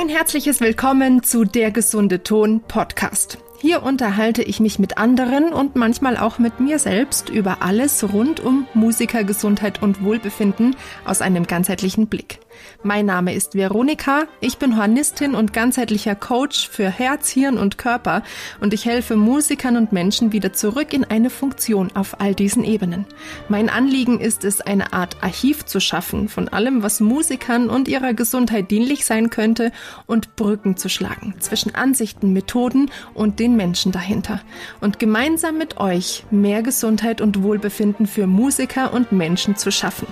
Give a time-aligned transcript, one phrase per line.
[0.00, 3.36] Ein herzliches Willkommen zu Der gesunde Ton Podcast.
[3.60, 8.40] Hier unterhalte ich mich mit anderen und manchmal auch mit mir selbst über alles rund
[8.40, 10.74] um Musikergesundheit und Wohlbefinden
[11.04, 12.38] aus einem ganzheitlichen Blick.
[12.82, 18.22] Mein Name ist Veronika, ich bin Hornistin und ganzheitlicher Coach für Herz, Hirn und Körper
[18.60, 23.06] und ich helfe Musikern und Menschen wieder zurück in eine Funktion auf all diesen Ebenen.
[23.48, 28.14] Mein Anliegen ist es, eine Art Archiv zu schaffen von allem, was Musikern und ihrer
[28.14, 29.72] Gesundheit dienlich sein könnte
[30.06, 34.40] und Brücken zu schlagen zwischen Ansichten, Methoden und den Menschen dahinter
[34.80, 40.06] und gemeinsam mit euch mehr Gesundheit und Wohlbefinden für Musiker und Menschen zu schaffen.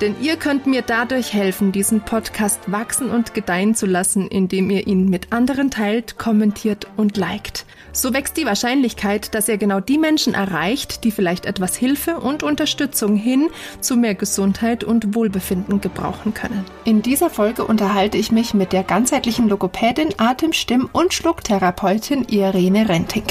[0.00, 4.86] Denn ihr könnt mir dadurch helfen, diesen Podcast wachsen und gedeihen zu lassen, indem ihr
[4.86, 7.66] ihn mit anderen teilt, kommentiert und liked.
[7.94, 12.42] So wächst die Wahrscheinlichkeit, dass ihr genau die Menschen erreicht, die vielleicht etwas Hilfe und
[12.42, 16.64] Unterstützung hin zu mehr Gesundheit und Wohlbefinden gebrauchen können.
[16.84, 22.88] In dieser Folge unterhalte ich mich mit der ganzheitlichen Logopädin, Atem-, Stimm- und Schlucktherapeutin Irene
[22.88, 23.24] Renting.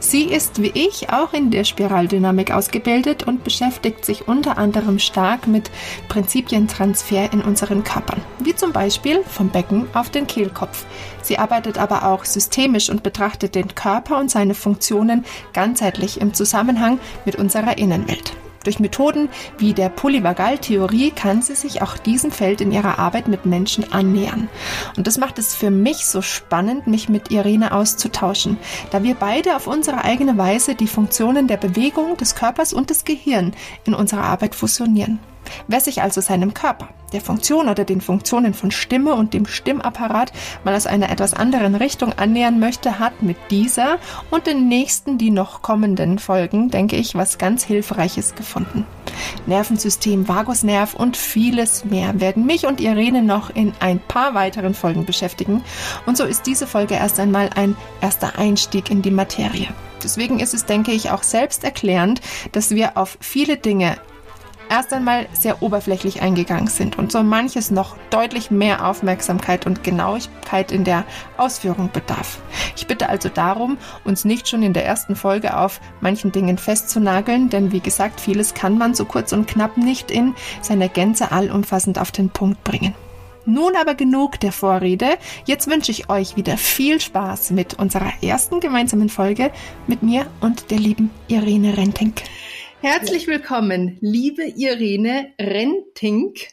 [0.00, 5.46] Sie ist wie ich auch in der Spiraldynamik ausgebildet und beschäftigt sich unter anderem stark
[5.46, 5.70] mit
[6.08, 10.86] Prinzipientransfer in unseren Körpern, wie zum Beispiel vom Becken auf den Kehlkopf.
[11.26, 17.00] Sie arbeitet aber auch systemisch und betrachtet den Körper und seine Funktionen ganzheitlich im Zusammenhang
[17.24, 18.32] mit unserer Innenwelt.
[18.62, 23.44] Durch Methoden wie der Polyvagaltheorie kann sie sich auch diesem Feld in ihrer Arbeit mit
[23.44, 24.48] Menschen annähern.
[24.96, 28.56] Und das macht es für mich so spannend, mich mit Irene auszutauschen,
[28.92, 33.04] da wir beide auf unsere eigene Weise die Funktionen der Bewegung, des Körpers und des
[33.04, 35.18] Gehirns in unserer Arbeit fusionieren.
[35.68, 40.32] Wer sich also seinem Körper, der Funktion oder den Funktionen von Stimme und dem Stimmapparat
[40.64, 43.98] mal aus einer etwas anderen Richtung annähern möchte, hat mit dieser
[44.30, 48.84] und den nächsten, die noch kommenden Folgen, denke ich, was ganz Hilfreiches gefunden.
[49.46, 55.06] Nervensystem, Vagusnerv und vieles mehr werden mich und Irene noch in ein paar weiteren Folgen
[55.06, 55.64] beschäftigen.
[56.06, 59.68] Und so ist diese Folge erst einmal ein erster Einstieg in die Materie.
[60.02, 62.20] Deswegen ist es, denke ich, auch selbst erklärend,
[62.52, 63.96] dass wir auf viele Dinge
[64.68, 70.72] erst einmal sehr oberflächlich eingegangen sind und so manches noch deutlich mehr Aufmerksamkeit und Genauigkeit
[70.72, 71.04] in der
[71.36, 72.40] Ausführung bedarf.
[72.76, 77.48] Ich bitte also darum, uns nicht schon in der ersten Folge auf manchen Dingen festzunageln,
[77.48, 81.98] denn wie gesagt, vieles kann man so kurz und knapp nicht in seiner Gänze allumfassend
[81.98, 82.94] auf den Punkt bringen.
[83.48, 85.06] Nun aber genug der Vorrede.
[85.44, 89.52] Jetzt wünsche ich euch wieder viel Spaß mit unserer ersten gemeinsamen Folge
[89.86, 92.22] mit mir und der lieben Irene Rentink.
[92.86, 96.50] Herzlich willkommen, liebe Irene Rentink.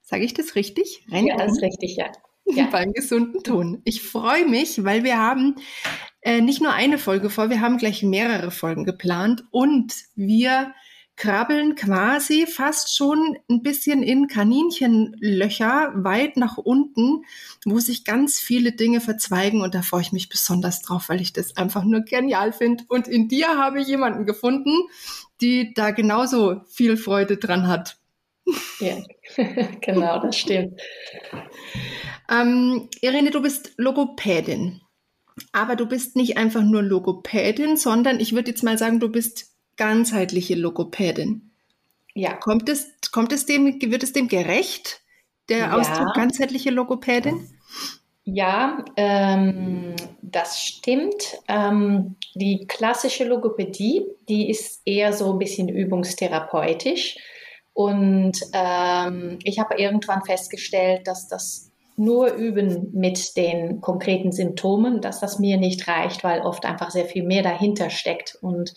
[0.00, 1.04] Sage ich das richtig?
[1.10, 1.28] Rentink?
[1.28, 2.10] Ja, das ist richtig, ja.
[2.46, 2.68] ja.
[2.72, 3.82] Beim gesunden Ton.
[3.84, 5.56] Ich freue mich, weil wir haben
[6.22, 10.72] äh, nicht nur eine Folge vor, wir haben gleich mehrere Folgen geplant und wir
[11.16, 17.24] krabbeln quasi fast schon ein bisschen in Kaninchenlöcher weit nach unten,
[17.64, 21.32] wo sich ganz viele Dinge verzweigen und da freue ich mich besonders drauf, weil ich
[21.32, 22.84] das einfach nur genial finde.
[22.88, 24.72] Und in dir habe ich jemanden gefunden,
[25.44, 27.98] die da genauso viel Freude dran hat.
[28.80, 28.96] Ja,
[29.80, 30.80] genau, das stimmt.
[32.30, 34.80] Ähm, Irene, du bist Logopädin.
[35.52, 39.52] Aber du bist nicht einfach nur Logopädin, sondern ich würde jetzt mal sagen, du bist
[39.76, 41.50] ganzheitliche Logopädin.
[42.14, 42.34] Ja.
[42.34, 45.02] Kommt es, kommt es dem, wird es dem gerecht,
[45.48, 45.76] der ja.
[45.76, 47.48] Ausdruck ganzheitliche Logopädin?
[48.24, 51.38] Ja, ähm, das stimmt.
[51.46, 57.18] Ähm, die klassische Logopädie, die ist eher so ein bisschen übungstherapeutisch.
[57.74, 65.20] Und ähm, ich habe irgendwann festgestellt, dass das nur Üben mit den konkreten Symptomen, dass
[65.20, 68.38] das mir nicht reicht, weil oft einfach sehr viel mehr dahinter steckt.
[68.40, 68.74] Und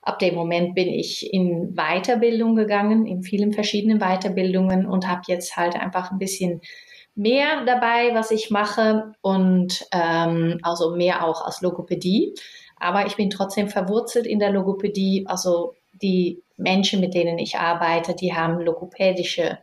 [0.00, 5.56] ab dem Moment bin ich in Weiterbildung gegangen, in vielen verschiedenen Weiterbildungen und habe jetzt
[5.56, 6.62] halt einfach ein bisschen
[7.20, 12.34] mehr dabei, was ich mache und ähm, also mehr auch als Logopädie.
[12.76, 15.26] Aber ich bin trotzdem verwurzelt in der Logopädie.
[15.26, 19.58] Also die Menschen, mit denen ich arbeite, die haben logopädische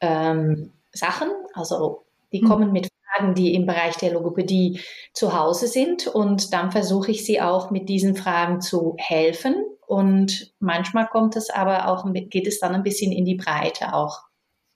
[0.00, 1.28] ähm, Sachen.
[1.52, 2.48] Also die mhm.
[2.48, 4.80] kommen mit Fragen, die im Bereich der Logopädie
[5.12, 6.06] zu Hause sind.
[6.06, 9.56] Und dann versuche ich sie auch mit diesen Fragen zu helfen.
[9.84, 14.20] Und manchmal kommt es aber auch, geht es dann ein bisschen in die Breite auch.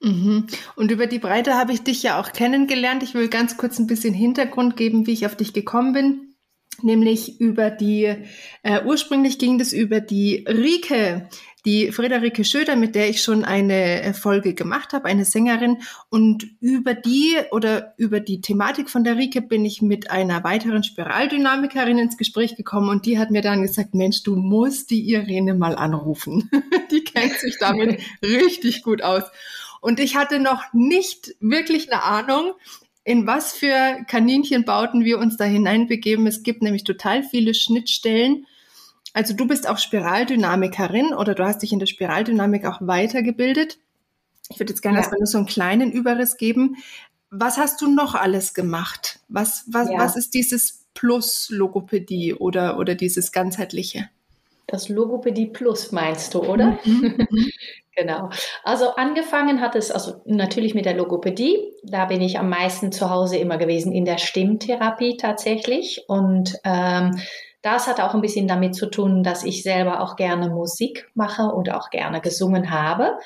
[0.01, 0.47] Mhm.
[0.77, 3.03] Und über die Breite habe ich dich ja auch kennengelernt.
[3.03, 6.35] Ich will ganz kurz ein bisschen Hintergrund geben, wie ich auf dich gekommen bin.
[6.81, 8.15] Nämlich über die,
[8.63, 11.29] äh, ursprünglich ging das über die Rike,
[11.65, 15.79] die Friederike Schöder, mit der ich schon eine äh, Folge gemacht habe, eine Sängerin.
[16.09, 20.85] Und über die oder über die Thematik von der Rike bin ich mit einer weiteren
[20.85, 25.55] Spiraldynamikerin ins Gespräch gekommen und die hat mir dann gesagt, Mensch, du musst die Irene
[25.55, 26.49] mal anrufen.
[26.93, 29.25] die kennt sich damit richtig gut aus.
[29.81, 32.53] Und ich hatte noch nicht wirklich eine Ahnung,
[33.05, 36.27] in was für Kaninchenbauten wir uns da hineinbegeben.
[36.27, 38.47] Es gibt nämlich total viele Schnittstellen.
[39.15, 43.79] Also du bist auch Spiraldynamikerin oder du hast dich in der Spiraldynamik auch weitergebildet.
[44.51, 45.01] Ich würde jetzt gerne ja.
[45.01, 46.77] erstmal nur so einen kleinen Überriss geben.
[47.31, 49.21] Was hast du noch alles gemacht?
[49.29, 49.99] Was, was, ja.
[49.99, 54.11] was ist dieses Plus Logopädie oder, oder dieses ganzheitliche?
[54.67, 56.79] Das Logopädie Plus meinst du, oder?
[56.85, 57.27] Mhm.
[57.99, 58.31] genau.
[58.63, 61.73] Also angefangen hat es also natürlich mit der Logopädie.
[61.83, 66.05] Da bin ich am meisten zu Hause immer gewesen in der Stimmtherapie tatsächlich.
[66.09, 67.21] Und ähm,
[67.63, 71.43] das hat auch ein bisschen damit zu tun, dass ich selber auch gerne Musik mache
[71.43, 73.19] und auch gerne gesungen habe.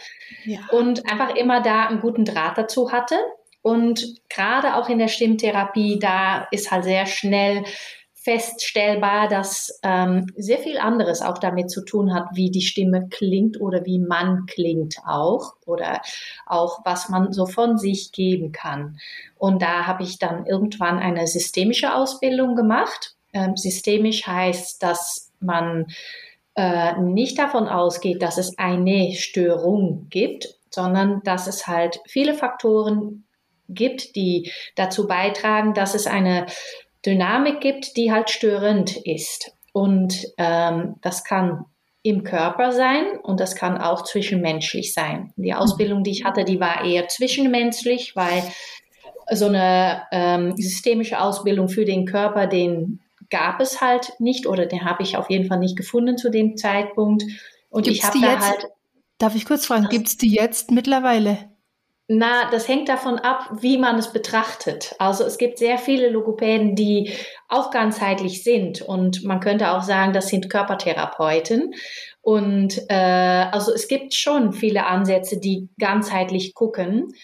[0.44, 0.60] Ja.
[0.70, 3.16] Und einfach immer da einen guten Draht dazu hatte.
[3.60, 7.62] Und gerade auch in der Stimmtherapie, da ist halt sehr schnell
[8.22, 13.60] feststellbar, dass ähm, sehr viel anderes auch damit zu tun hat, wie die Stimme klingt
[13.60, 16.00] oder wie man klingt auch oder
[16.46, 18.98] auch was man so von sich geben kann.
[19.38, 23.16] Und da habe ich dann irgendwann eine systemische Ausbildung gemacht.
[23.32, 25.86] Ähm, systemisch heißt, dass man
[26.54, 33.24] äh, nicht davon ausgeht, dass es eine Störung gibt, sondern dass es halt viele Faktoren
[33.68, 36.46] gibt, die dazu beitragen, dass es eine
[37.04, 39.52] Dynamik gibt, die halt störend ist.
[39.72, 41.64] Und ähm, das kann
[42.02, 45.32] im Körper sein und das kann auch zwischenmenschlich sein.
[45.36, 48.42] Die Ausbildung, die ich hatte, die war eher zwischenmenschlich, weil
[49.30, 53.00] so eine ähm, systemische Ausbildung für den Körper, den
[53.30, 56.56] gab es halt nicht oder den habe ich auf jeden Fall nicht gefunden zu dem
[56.56, 57.22] Zeitpunkt.
[57.70, 58.66] Und gibt's ich habe da halt.
[59.18, 61.51] Darf ich kurz fragen, gibt es die jetzt mittlerweile?
[62.14, 64.94] Na, das hängt davon ab, wie man es betrachtet.
[64.98, 67.10] Also es gibt sehr viele Logopäden, die
[67.48, 71.72] auch ganzheitlich sind und man könnte auch sagen, das sind Körpertherapeuten.
[72.20, 77.14] Und äh, also es gibt schon viele Ansätze, die ganzheitlich gucken.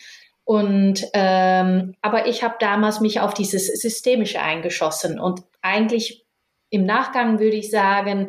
[0.44, 6.25] Und ähm, aber ich habe damals mich auf dieses Systemische eingeschossen und eigentlich
[6.70, 8.29] im Nachgang würde ich sagen,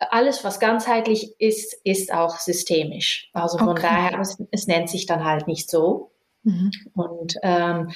[0.00, 3.28] alles, was ganzheitlich ist, ist auch systemisch.
[3.34, 3.82] Also von okay.
[3.82, 6.10] daher, es, es, nennt sich dann halt nicht so.
[6.42, 6.70] Mhm.
[6.94, 7.90] Und ähm,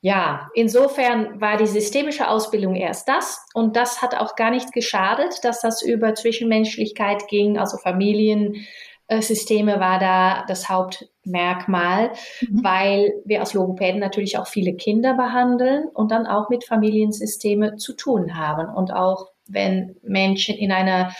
[0.00, 5.44] ja, insofern war die systemische Ausbildung erst das und das hat auch gar nicht geschadet,
[5.44, 12.64] dass das über Zwischenmenschlichkeit ging, also Familiensysteme war da das Hauptmerkmal, mhm.
[12.64, 17.92] weil wir als Logopäden natürlich auch viele Kinder behandeln und dann auch mit Familiensysteme zu
[17.92, 18.74] tun haben.
[18.74, 21.12] Und auch wenn Menschen in einer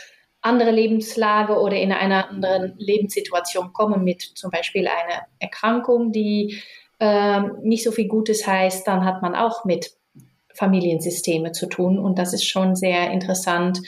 [0.42, 6.60] andere Lebenslage oder in einer anderen Lebenssituation kommen mit zum Beispiel einer Erkrankung, die
[6.98, 9.92] ähm, nicht so viel Gutes heißt, dann hat man auch mit
[10.54, 11.98] Familiensysteme zu tun.
[11.98, 13.80] Und das ist schon sehr interessant,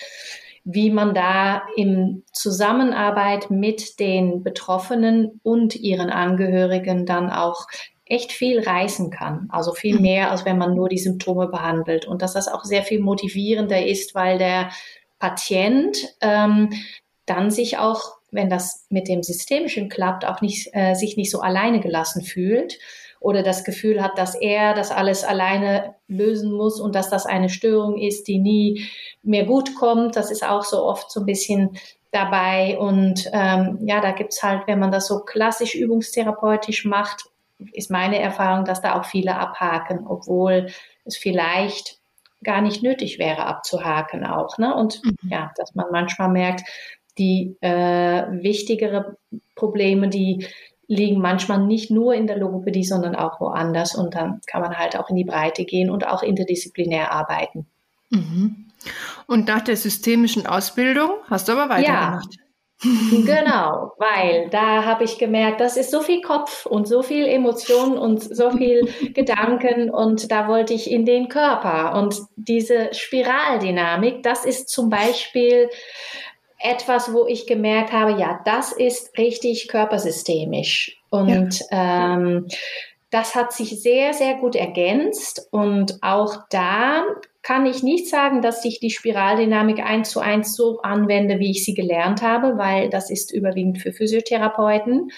[0.65, 7.67] wie man da in Zusammenarbeit mit den Betroffenen und ihren Angehörigen dann auch
[8.05, 9.49] echt viel reißen kann.
[9.51, 10.03] Also viel mhm.
[10.03, 12.07] mehr, als wenn man nur die Symptome behandelt.
[12.07, 14.71] Und dass das auch sehr viel motivierender ist, weil der
[15.23, 16.71] Patient ähm,
[17.27, 21.41] dann sich auch, wenn das mit dem Systemischen klappt, auch nicht, äh, sich nicht so
[21.41, 22.81] alleine gelassen fühlt
[23.21, 27.51] oder das Gefühl hat, dass er das alles alleine lösen muss und dass das eine
[27.51, 28.89] Störung ist, die nie
[29.23, 30.17] mehr gut kommt.
[30.17, 31.79] Das ist auch so oft so ein bisschen
[32.11, 32.77] dabei.
[32.77, 37.27] Und ähm, ja, da gibt's halt, wenn man das so klassisch übungstherapeutisch macht,
[37.73, 40.67] ist meine Erfahrung, dass da auch viele abhaken, obwohl
[41.05, 42.02] es vielleicht
[42.45, 44.59] gar nicht nötig wäre abzuhaken auch.
[44.59, 44.75] Ne?
[44.75, 45.31] Und mhm.
[45.31, 46.63] ja, dass man manchmal merkt,
[47.19, 49.17] die äh, wichtigere
[49.55, 50.47] Probleme, die
[50.87, 53.95] liegen manchmal nicht nur in der Logopädie, sondern auch woanders.
[53.95, 57.67] Und dann kann man halt auch in die Breite gehen und auch interdisziplinär arbeiten.
[58.11, 58.67] Mhm.
[59.27, 62.35] Und nach der systemischen Ausbildung hast du aber weitergemacht.
[62.35, 62.43] Ja,
[63.25, 67.97] Genau, weil da habe ich gemerkt, das ist so viel Kopf und so viel Emotionen
[67.97, 74.45] und so viel Gedanken und da wollte ich in den Körper und diese Spiraldynamik, das
[74.45, 75.69] ist zum Beispiel
[76.59, 82.15] etwas, wo ich gemerkt habe, ja, das ist richtig körpersystemisch und ja.
[82.15, 82.47] ähm,
[83.13, 87.05] das hat sich sehr, sehr gut ergänzt und auch da
[87.43, 91.65] kann ich nicht sagen, dass ich die Spiraldynamik eins zu eins so anwende, wie ich
[91.65, 95.11] sie gelernt habe, weil das ist überwiegend für Physiotherapeuten.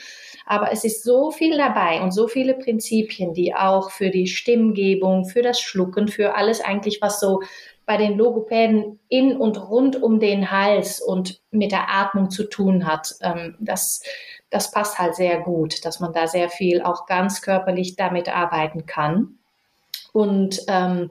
[0.46, 5.26] Aber es ist so viel dabei und so viele Prinzipien, die auch für die Stimmgebung,
[5.26, 7.40] für das Schlucken, für alles eigentlich, was so
[7.86, 12.86] bei den Logopäden in und rund um den Hals und mit der Atmung zu tun
[12.86, 13.14] hat.
[13.20, 14.02] Ähm, das,
[14.54, 18.86] das passt halt sehr gut, dass man da sehr viel auch ganz körperlich damit arbeiten
[18.86, 19.38] kann.
[20.12, 21.10] Und ähm,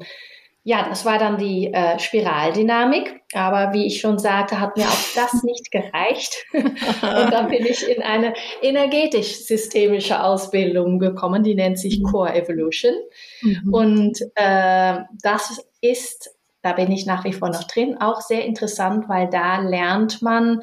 [0.63, 3.21] ja, das war dann die äh, Spiraldynamik.
[3.33, 6.45] Aber wie ich schon sagte, hat mir auch das nicht gereicht.
[6.53, 12.03] und dann bin ich in eine energetisch-systemische Ausbildung gekommen, die nennt sich mhm.
[12.03, 12.93] Core Evolution.
[13.41, 13.73] Mhm.
[13.73, 19.09] Und äh, das ist, da bin ich nach wie vor noch drin, auch sehr interessant,
[19.09, 20.61] weil da lernt man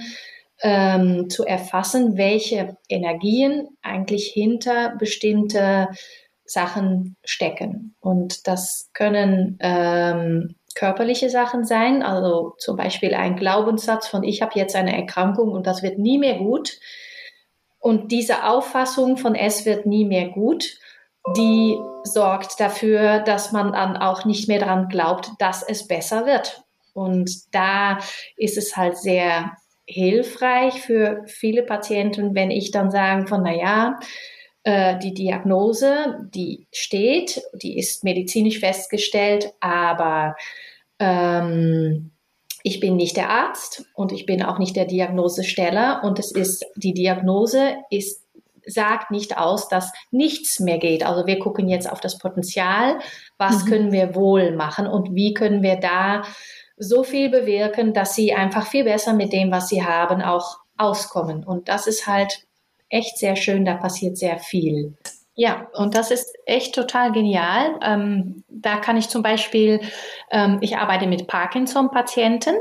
[0.63, 5.89] ähm, zu erfassen, welche Energien eigentlich hinter bestimmte
[6.45, 7.95] Sachen stecken.
[8.01, 14.53] Und das können ähm, körperliche Sachen sein, also zum Beispiel ein Glaubenssatz von ich habe
[14.59, 16.79] jetzt eine Erkrankung und das wird nie mehr gut.
[17.79, 20.79] Und diese Auffassung von es wird nie mehr gut,
[21.37, 26.63] die sorgt dafür, dass man dann auch nicht mehr daran glaubt, dass es besser wird.
[26.93, 27.99] Und da
[28.37, 29.53] ist es halt sehr
[29.91, 33.99] hilfreich für viele Patienten, wenn ich dann sagen von, na ja,
[34.63, 40.37] äh, die Diagnose, die steht, die ist medizinisch festgestellt, aber
[40.99, 42.13] ähm,
[42.63, 46.65] ich bin nicht der Arzt und ich bin auch nicht der Diagnosesteller und es ist,
[46.77, 48.23] die Diagnose ist,
[48.67, 51.05] sagt nicht aus, dass nichts mehr geht.
[51.05, 52.99] Also wir gucken jetzt auf das Potenzial,
[53.39, 53.69] was mhm.
[53.69, 56.23] können wir wohl machen und wie können wir da
[56.81, 61.45] so viel bewirken, dass sie einfach viel besser mit dem, was sie haben, auch auskommen.
[61.45, 62.47] Und das ist halt
[62.89, 64.95] echt sehr schön, da passiert sehr viel.
[65.35, 67.79] Ja, und das ist echt total genial.
[67.83, 69.81] Ähm, da kann ich zum Beispiel,
[70.31, 72.57] ähm, ich arbeite mit Parkinson-Patienten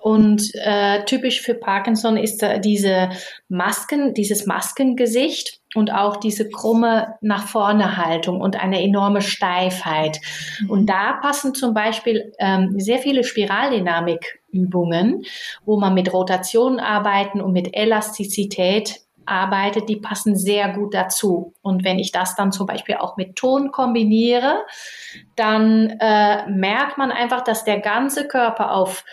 [0.00, 3.10] und äh, typisch für Parkinson ist äh, diese
[3.48, 10.20] Masken, dieses Maskengesicht und auch diese krumme nach vorne Haltung und eine enorme Steifheit.
[10.68, 15.24] Und da passen zum Beispiel ähm, sehr viele Spiraldynamikübungen,
[15.64, 21.54] wo man mit Rotation arbeiten und mit Elastizität arbeitet, die passen sehr gut dazu.
[21.62, 24.64] Und wenn ich das dann zum Beispiel auch mit Ton kombiniere,
[25.36, 29.04] dann äh, merkt man einfach, dass der ganze Körper auf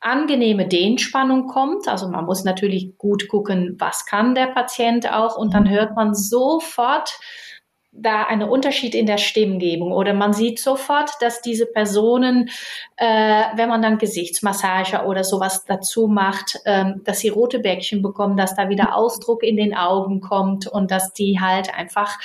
[0.00, 1.86] angenehme Dehnspannung kommt.
[1.88, 5.36] Also man muss natürlich gut gucken, was kann der Patient auch.
[5.36, 7.18] Und dann hört man sofort,
[7.92, 12.48] da einen Unterschied in der Stimmgebung oder man sieht sofort, dass diese Personen,
[12.96, 18.36] äh, wenn man dann Gesichtsmassage oder sowas dazu macht, ähm, dass sie rote Bäckchen bekommen,
[18.36, 22.18] dass da wieder Ausdruck in den Augen kommt und dass die halt einfach,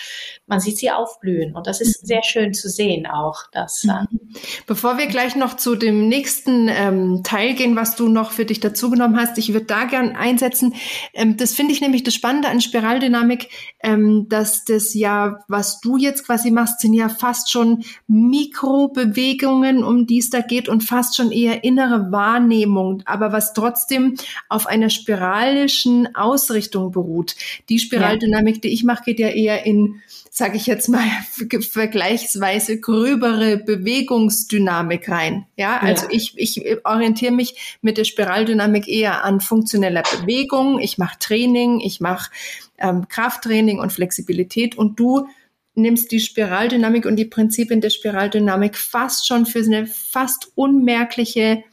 [0.45, 2.07] man sieht sie aufblühen und das ist mhm.
[2.07, 3.43] sehr schön zu sehen auch.
[3.51, 4.19] Dass, äh mhm.
[4.67, 8.60] Bevor wir gleich noch zu dem nächsten ähm, Teil gehen, was du noch für dich
[8.60, 10.75] dazu genommen hast, ich würde da gern einsetzen.
[11.13, 13.50] Ähm, das finde ich nämlich das Spannende an Spiraldynamik,
[13.81, 20.05] ähm, dass das ja was du jetzt quasi machst, sind ja fast schon Mikrobewegungen, um
[20.05, 24.15] die es da geht und fast schon eher innere Wahrnehmung, aber was trotzdem
[24.50, 27.35] auf einer spiralischen Ausrichtung beruht.
[27.69, 30.01] Die Spiraldynamik, die ich mache, geht ja eher in
[30.35, 31.07] sage ich jetzt mal,
[31.62, 35.45] vergleichsweise gröbere Bewegungsdynamik rein.
[35.55, 36.12] Ja, also ja.
[36.12, 40.79] ich, ich orientiere mich mit der Spiraldynamik eher an funktioneller Bewegung.
[40.79, 42.31] Ich mache Training, ich mache
[42.77, 45.29] ähm, Krafttraining und Flexibilität und du
[45.75, 51.63] nimmst die Spiraldynamik und die Prinzipien der Spiraldynamik fast schon für eine fast unmerkliche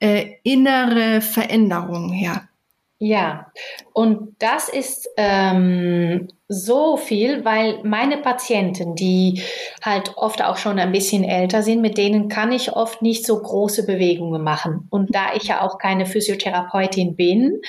[0.00, 2.48] äh, innere Veränderung her.
[3.00, 3.52] Ja,
[3.92, 9.40] und das ist ähm, so viel, weil meine Patienten, die
[9.84, 13.40] halt oft auch schon ein bisschen älter sind, mit denen kann ich oft nicht so
[13.40, 14.88] große Bewegungen machen.
[14.90, 17.60] Und da ich ja auch keine Physiotherapeutin bin,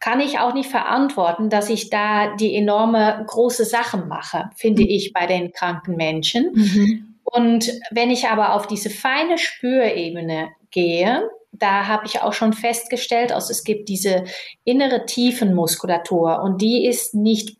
[0.00, 4.88] kann ich auch nicht verantworten, dass ich da die enorme große Sachen mache, finde mhm.
[4.88, 6.52] ich bei den kranken Menschen.
[6.54, 7.14] Mhm.
[7.22, 13.32] Und wenn ich aber auf diese feine Spürebene gehe, da habe ich auch schon festgestellt,
[13.32, 14.24] also es gibt diese
[14.64, 17.58] innere Tiefenmuskulatur und die ist nicht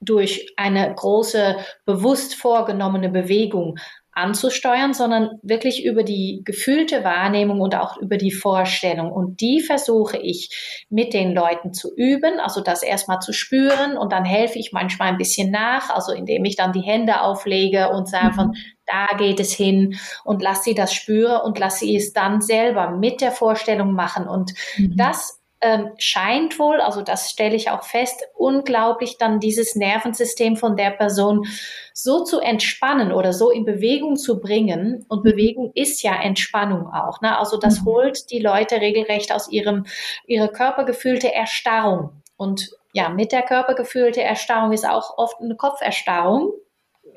[0.00, 3.78] durch eine große bewusst vorgenommene Bewegung
[4.20, 9.10] anzusteuern, sondern wirklich über die gefühlte Wahrnehmung und auch über die Vorstellung.
[9.10, 14.12] Und die versuche ich mit den Leuten zu üben, also das erstmal zu spüren und
[14.12, 18.08] dann helfe ich manchmal ein bisschen nach, also indem ich dann die Hände auflege und
[18.08, 18.54] sage von, mhm.
[18.86, 22.90] da geht es hin und lass sie das spüren und lass sie es dann selber
[22.90, 24.28] mit der Vorstellung machen.
[24.28, 24.96] Und mhm.
[24.96, 30.76] das ähm, scheint wohl, also das stelle ich auch fest, unglaublich dann dieses Nervensystem von
[30.76, 31.46] der Person
[31.92, 35.04] so zu entspannen oder so in Bewegung zu bringen.
[35.08, 37.20] Und Bewegung ist ja Entspannung auch.
[37.20, 37.38] Ne?
[37.38, 37.86] Also das mhm.
[37.86, 39.84] holt die Leute regelrecht aus ihrem,
[40.26, 42.22] ihrer körpergefühlte Erstarrung.
[42.36, 46.52] Und ja, mit der körpergefühlte Erstarrung ist auch oft eine Kopferstarrung.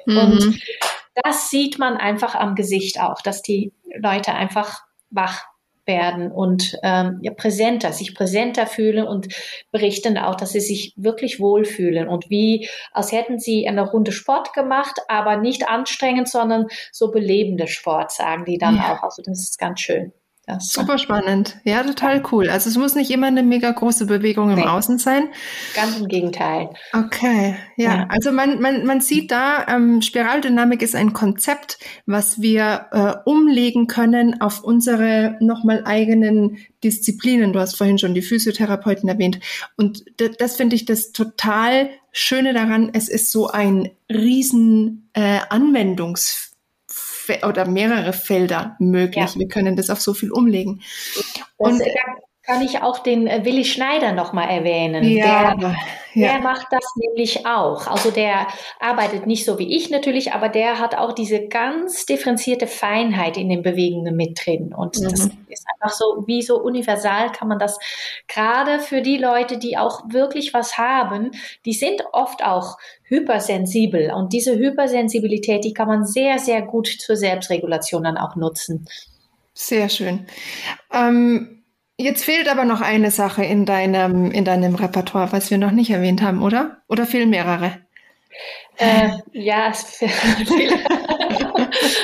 [0.05, 0.17] Mhm.
[0.17, 0.61] Und
[1.23, 4.81] das sieht man einfach am Gesicht auch, dass die Leute einfach
[5.11, 5.45] wach
[5.85, 9.27] werden und ähm, ja, präsenter, sich präsenter fühlen und
[9.71, 14.53] berichten auch, dass sie sich wirklich wohlfühlen und wie, als hätten sie eine Runde Sport
[14.53, 18.93] gemacht, aber nicht anstrengend, sondern so belebende Sport, sagen die dann ja.
[18.93, 19.03] auch.
[19.03, 20.13] Also das ist ganz schön.
[20.45, 21.55] Das Super spannend.
[21.63, 22.49] Ja, total cool.
[22.49, 25.29] Also es muss nicht immer eine mega große Bewegung im nee, Außen sein.
[25.73, 26.69] Ganz im Gegenteil.
[26.91, 27.95] Okay, ja.
[27.95, 28.07] ja.
[28.09, 33.87] Also man, man, man sieht da, ähm, Spiraldynamik ist ein Konzept, was wir äh, umlegen
[33.87, 37.53] können auf unsere nochmal eigenen Disziplinen.
[37.53, 39.39] Du hast vorhin schon die Physiotherapeuten erwähnt.
[39.77, 40.03] Und
[40.39, 42.89] das finde ich das total Schöne daran.
[42.91, 46.52] Es ist so ein riesen äh, Anwendungsfeld
[47.47, 49.33] oder mehrere Felder möglich.
[49.33, 49.39] Ja.
[49.39, 50.81] Wir können das auf so viel umlegen.
[51.57, 51.87] Und das,
[52.45, 55.03] kann ich auch den äh, Willi Schneider nochmal erwähnen.
[55.05, 55.75] Ja, der,
[56.13, 56.27] ja.
[56.27, 57.87] der macht das nämlich auch.
[57.87, 58.47] Also der
[58.81, 63.47] arbeitet nicht so wie ich natürlich, aber der hat auch diese ganz differenzierte Feinheit in
[63.47, 64.73] den Bewegungen mit drin.
[64.75, 65.03] Und mhm.
[65.03, 67.79] das ist einfach so, wie so universal kann man das
[68.27, 71.31] gerade für die Leute, die auch wirklich was haben,
[71.65, 74.11] die sind oft auch hypersensibel.
[74.11, 78.85] Und diese Hypersensibilität, die kann man sehr, sehr gut zur Selbstregulation dann auch nutzen.
[79.53, 80.25] Sehr schön.
[80.91, 81.62] Ähm
[81.97, 85.91] Jetzt fehlt aber noch eine Sache in deinem, in deinem Repertoire, was wir noch nicht
[85.91, 86.77] erwähnt haben, oder?
[86.87, 87.79] Oder fehlen mehrere?
[88.77, 90.13] Äh, ja, es fehlt.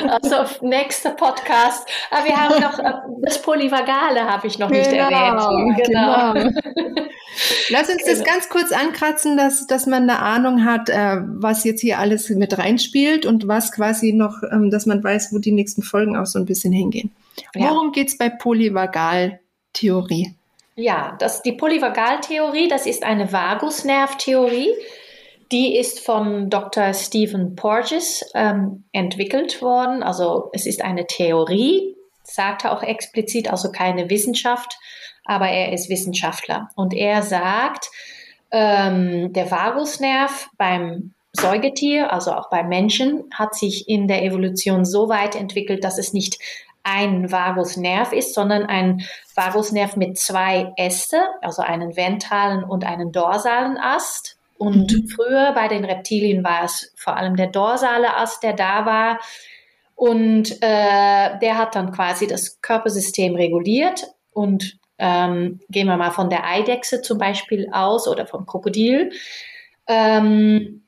[0.08, 1.88] also nächster Podcast.
[2.12, 2.93] Aber wir haben noch äh,
[3.24, 5.77] das Polyvagale habe ich noch nicht genau, erwähnt.
[5.86, 6.34] Genau.
[6.34, 6.50] genau.
[7.69, 8.31] Lass uns das genau.
[8.31, 12.58] ganz kurz ankratzen, dass, dass man eine Ahnung hat, äh, was jetzt hier alles mit
[12.58, 16.38] reinspielt und was quasi noch, ähm, dass man weiß, wo die nächsten Folgen auch so
[16.38, 17.12] ein bisschen hingehen.
[17.55, 18.03] Worum ja.
[18.03, 19.39] es bei Polyvagal?
[19.74, 20.36] Theorie?
[20.76, 24.74] Ja, das, die Polyvagaltheorie, das ist eine Vagusnervtheorie.
[25.52, 26.94] Die ist von Dr.
[26.94, 30.04] Stephen Porges ähm, entwickelt worden.
[30.04, 34.78] Also es ist eine Theorie, sagt er auch explizit, also keine Wissenschaft,
[35.26, 36.70] aber er ist Wissenschaftler.
[36.76, 37.90] Und er sagt,
[38.52, 45.10] ähm, der Vagusnerv beim Säugetier, also auch beim Menschen, hat sich in der Evolution so
[45.10, 46.40] weit entwickelt, dass es nicht
[46.84, 49.02] ein Vagusnerv ist, sondern ein
[49.36, 54.38] Vagusnerv mit zwei Äste, also einen ventralen und einen dorsalen Ast.
[54.58, 55.08] Und mhm.
[55.08, 59.20] früher bei den Reptilien war es vor allem der dorsale Ast, der da war.
[59.96, 64.08] Und äh, der hat dann quasi das Körpersystem reguliert.
[64.32, 69.12] Und ähm, gehen wir mal von der Eidechse zum Beispiel aus oder vom Krokodil.
[69.88, 70.84] Ähm,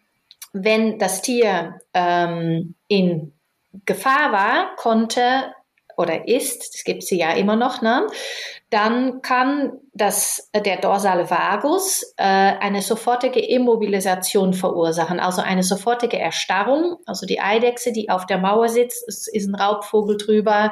[0.54, 3.34] wenn das Tier ähm, in
[3.86, 5.54] Gefahr war, konnte
[6.02, 8.08] oder ist, das gibt sie ja immer noch, ne?
[8.72, 16.18] dann kann das, äh, der dorsale Vagus äh, eine sofortige Immobilisation verursachen, also eine sofortige
[16.18, 16.96] Erstarrung.
[17.06, 20.72] Also die Eidechse, die auf der Mauer sitzt, es ist ein Raubvogel drüber,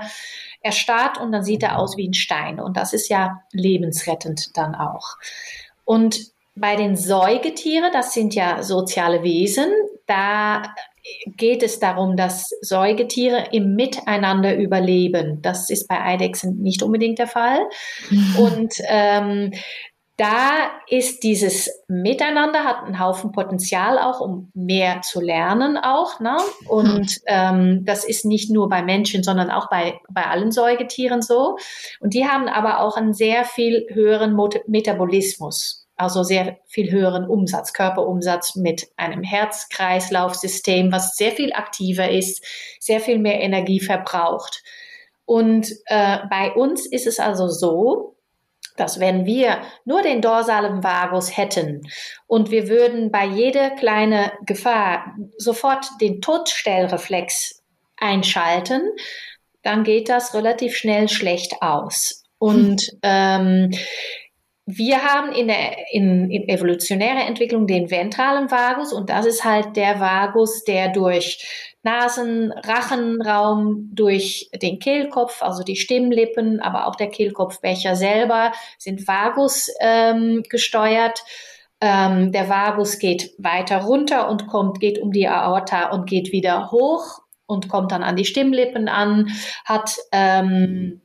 [0.61, 2.61] erstarrt und dann sieht er aus wie ein Stein.
[2.61, 5.17] Und das ist ja lebensrettend dann auch.
[5.83, 9.71] Und bei den Säugetieren, das sind ja soziale Wesen,
[10.07, 10.73] da
[11.25, 15.41] geht es darum, dass Säugetiere im Miteinander überleben.
[15.41, 17.59] Das ist bei Eidechsen nicht unbedingt der Fall.
[18.38, 19.51] Und ähm,
[20.19, 26.19] da ist dieses Miteinander, hat einen Haufen Potenzial auch, um mehr zu lernen auch.
[26.19, 26.35] Ne?
[26.67, 31.57] Und ähm, das ist nicht nur bei Menschen, sondern auch bei, bei allen Säugetieren so.
[32.01, 37.73] Und die haben aber auch einen sehr viel höheren Metabolismus also sehr viel höheren Umsatz,
[37.73, 42.43] Körperumsatz mit einem Herz-Kreislauf-System, was sehr viel aktiver ist,
[42.79, 44.63] sehr viel mehr Energie verbraucht.
[45.25, 48.15] Und äh, bei uns ist es also so,
[48.77, 51.81] dass wenn wir nur den dorsalen Vagus hätten
[52.27, 57.62] und wir würden bei jeder kleinen Gefahr sofort den Todstellreflex
[57.97, 58.81] einschalten,
[59.63, 62.23] dann geht das relativ schnell schlecht aus.
[62.38, 63.71] Und ähm,
[64.71, 69.75] wir haben in der in, in evolutionärer Entwicklung den ventralen Vagus und das ist halt
[69.75, 71.43] der Vagus, der durch
[71.82, 79.69] Nasen, Rachenraum, durch den Kehlkopf, also die Stimmlippen, aber auch der Kehlkopfbecher selber sind Vagus
[79.79, 81.23] ähm, gesteuert.
[81.82, 86.69] Ähm, der Vagus geht weiter runter und kommt, geht um die Aorta und geht wieder
[86.71, 89.29] hoch und kommt dann an die Stimmlippen an,
[89.63, 91.01] hat ähm,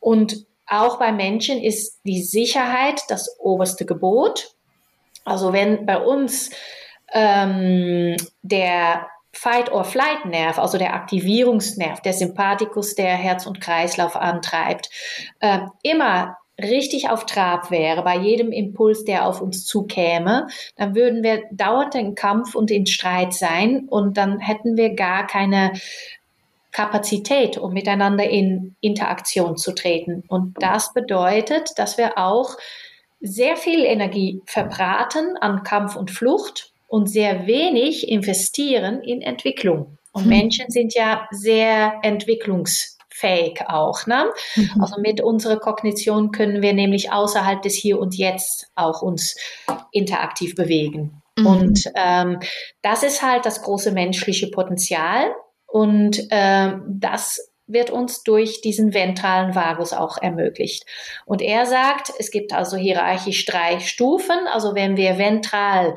[0.00, 4.55] Und auch bei Menschen ist die Sicherheit das oberste Gebot.
[5.26, 6.50] Also wenn bei uns
[7.12, 14.88] ähm, der Fight-or-Flight-Nerv, also der Aktivierungsnerv, der Sympathikus, der Herz und Kreislauf antreibt,
[15.40, 21.22] äh, immer richtig auf Trab wäre bei jedem Impuls, der auf uns zukäme, dann würden
[21.22, 25.72] wir dauernd in Kampf und in Streit sein und dann hätten wir gar keine
[26.72, 30.24] Kapazität, um miteinander in Interaktion zu treten.
[30.28, 32.56] Und das bedeutet, dass wir auch
[33.20, 39.98] sehr viel Energie verbraten an Kampf und Flucht und sehr wenig investieren in Entwicklung.
[40.12, 40.28] Und hm.
[40.28, 44.06] Menschen sind ja sehr entwicklungsfähig auch.
[44.06, 44.30] Ne?
[44.54, 44.80] Mhm.
[44.80, 49.36] Also mit unserer Kognition können wir nämlich außerhalb des Hier und Jetzt auch uns
[49.92, 51.22] interaktiv bewegen.
[51.38, 51.46] Mhm.
[51.46, 52.40] Und ähm,
[52.82, 55.34] das ist halt das große menschliche Potenzial.
[55.66, 60.84] Und ähm, das wird uns durch diesen ventralen Vagus auch ermöglicht.
[61.24, 64.46] Und er sagt, es gibt also hierarchisch drei Stufen.
[64.52, 65.96] Also wenn wir ventral,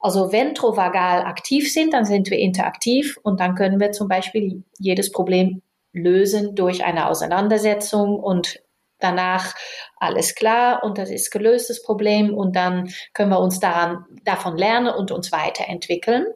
[0.00, 5.10] also ventrovagal aktiv sind, dann sind wir interaktiv und dann können wir zum Beispiel jedes
[5.10, 8.60] Problem lösen durch eine Auseinandersetzung und
[9.00, 9.54] danach
[9.96, 14.92] alles klar und das ist gelöstes Problem und dann können wir uns daran, davon lernen
[14.94, 16.26] und uns weiterentwickeln.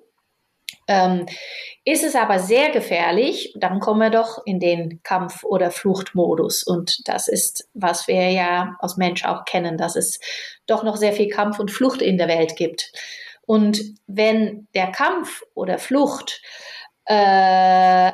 [0.88, 1.27] Ähm,
[1.85, 6.62] ist es aber sehr gefährlich, dann kommen wir doch in den Kampf- oder Fluchtmodus.
[6.62, 10.21] Und das ist, was wir ja als Mensch auch kennen, dass es
[10.66, 12.92] doch noch sehr viel Kampf und Flucht in der Welt gibt.
[13.47, 16.40] Und wenn der Kampf oder Flucht
[17.07, 18.12] äh,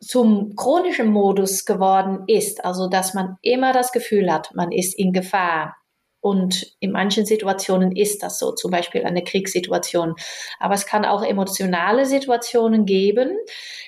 [0.00, 5.12] zum chronischen Modus geworden ist, also dass man immer das Gefühl hat, man ist in
[5.12, 5.76] Gefahr,
[6.20, 10.14] und in manchen Situationen ist das so, zum Beispiel eine Kriegssituation.
[10.58, 13.38] Aber es kann auch emotionale Situationen geben,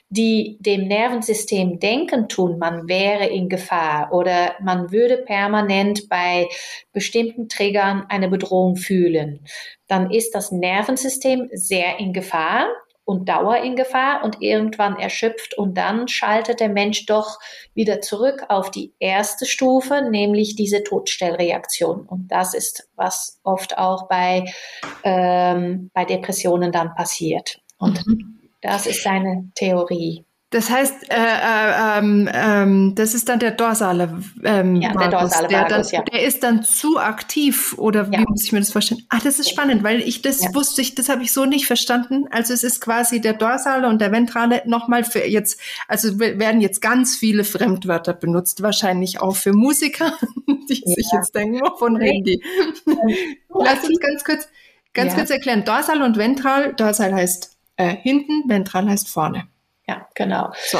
[0.08, 6.48] die dem Nervensystem denken tun, man wäre in Gefahr oder man würde permanent bei
[6.92, 9.44] bestimmten Triggern eine Bedrohung fühlen.
[9.86, 12.66] Dann ist das Nervensystem sehr in Gefahr
[13.04, 17.38] und Dauer in Gefahr und irgendwann erschöpft und dann schaltet der Mensch doch
[17.74, 22.06] wieder zurück auf die erste Stufe, nämlich diese Todstellreaktion.
[22.06, 24.44] Und das ist, was oft auch bei,
[25.02, 27.60] ähm, bei Depressionen dann passiert.
[27.78, 28.40] Und mhm.
[28.60, 30.24] das ist seine Theorie.
[30.52, 35.00] Das heißt, äh, äh, ähm, ähm, das ist dann der dorsale ähm, ja, Vagus.
[35.00, 36.04] Der dorsale der, Vagus, dann, ja.
[36.04, 38.24] der ist dann zu aktiv oder wie ja.
[38.28, 39.00] muss ich mir das vorstellen?
[39.08, 40.54] Ah, das ist spannend, weil ich das ja.
[40.54, 42.26] wusste ich, das habe ich so nicht verstanden.
[42.30, 46.82] Also es ist quasi der dorsale und der ventrale nochmal für jetzt, also werden jetzt
[46.82, 50.12] ganz viele Fremdwörter benutzt, wahrscheinlich auch für Musiker,
[50.68, 52.42] die sich jetzt denken, wovon reden die?
[53.48, 54.48] Lass uns ganz kurz,
[54.92, 55.64] ganz kurz erklären.
[55.64, 56.74] Dorsal und ventral.
[56.74, 59.48] Dorsal heißt äh, hinten, ventral heißt vorne.
[59.92, 60.52] Ja, genau.
[60.54, 60.78] So.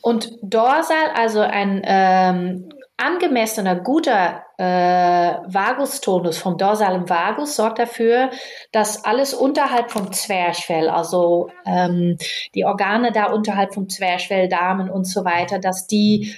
[0.00, 8.30] Und Dorsal, also ein ähm, angemessener, guter äh, Vagustonus vom dorsalen Vagus sorgt dafür,
[8.72, 12.16] dass alles unterhalb vom Zwerchfell, also ähm,
[12.54, 16.34] die Organe da unterhalb vom Zwerchfell, Darmen und so weiter, dass die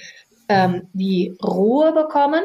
[0.49, 2.43] ähm, die Ruhe bekommen,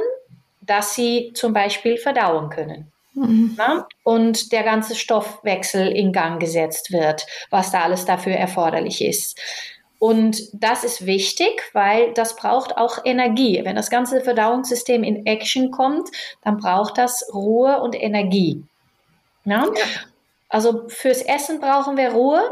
[0.60, 2.92] dass sie zum Beispiel verdauen können.
[3.14, 3.56] Mhm.
[4.02, 9.40] Und der ganze Stoffwechsel in Gang gesetzt wird, was da alles dafür erforderlich ist.
[9.98, 13.60] Und das ist wichtig, weil das braucht auch Energie.
[13.64, 16.10] Wenn das ganze Verdauungssystem in Action kommt,
[16.42, 18.62] dann braucht das Ruhe und Energie.
[19.44, 19.66] Ja?
[20.48, 22.42] Also fürs Essen brauchen wir Ruhe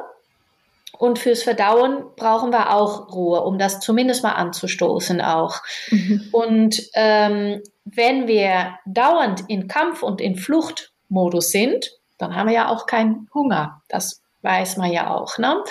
[1.03, 5.61] und fürs Verdauen brauchen wir auch Ruhe, um das zumindest mal anzustoßen auch.
[5.91, 6.29] Mhm.
[6.31, 12.69] Und ähm, wenn wir dauernd in Kampf- und in Fluchtmodus sind, dann haben wir ja
[12.69, 13.83] auch keinen Hunger.
[13.89, 15.39] Das weiß man ja auch.
[15.39, 15.65] Ne?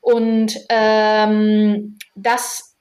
[0.00, 2.74] Und ähm, das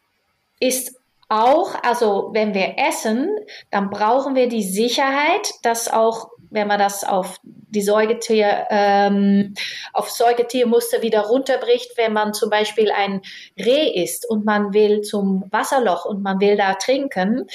[0.61, 0.95] ist
[1.27, 3.29] auch, also wenn wir essen,
[3.71, 7.41] dann brauchen wir die Sicherheit, dass auch, wenn man das auf
[7.73, 9.53] die Säugetier ähm,
[9.91, 13.21] auf Säugetiermuster wieder runterbricht, wenn man zum Beispiel ein
[13.57, 17.47] Reh isst und man will zum Wasserloch und man will da trinken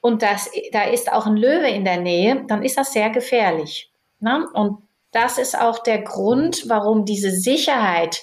[0.00, 3.90] und das, da ist auch ein Löwe in der Nähe, dann ist das sehr gefährlich.
[4.20, 4.46] Ne?
[4.54, 4.78] Und
[5.12, 8.22] das ist auch der Grund, warum diese Sicherheit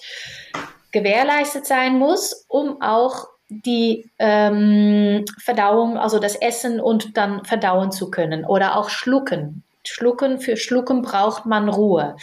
[0.91, 8.09] gewährleistet sein muss, um auch die ähm, Verdauung, also das Essen und dann verdauen zu
[8.09, 9.63] können oder auch schlucken.
[9.87, 12.15] Schlucken, für Schlucken braucht man Ruhe.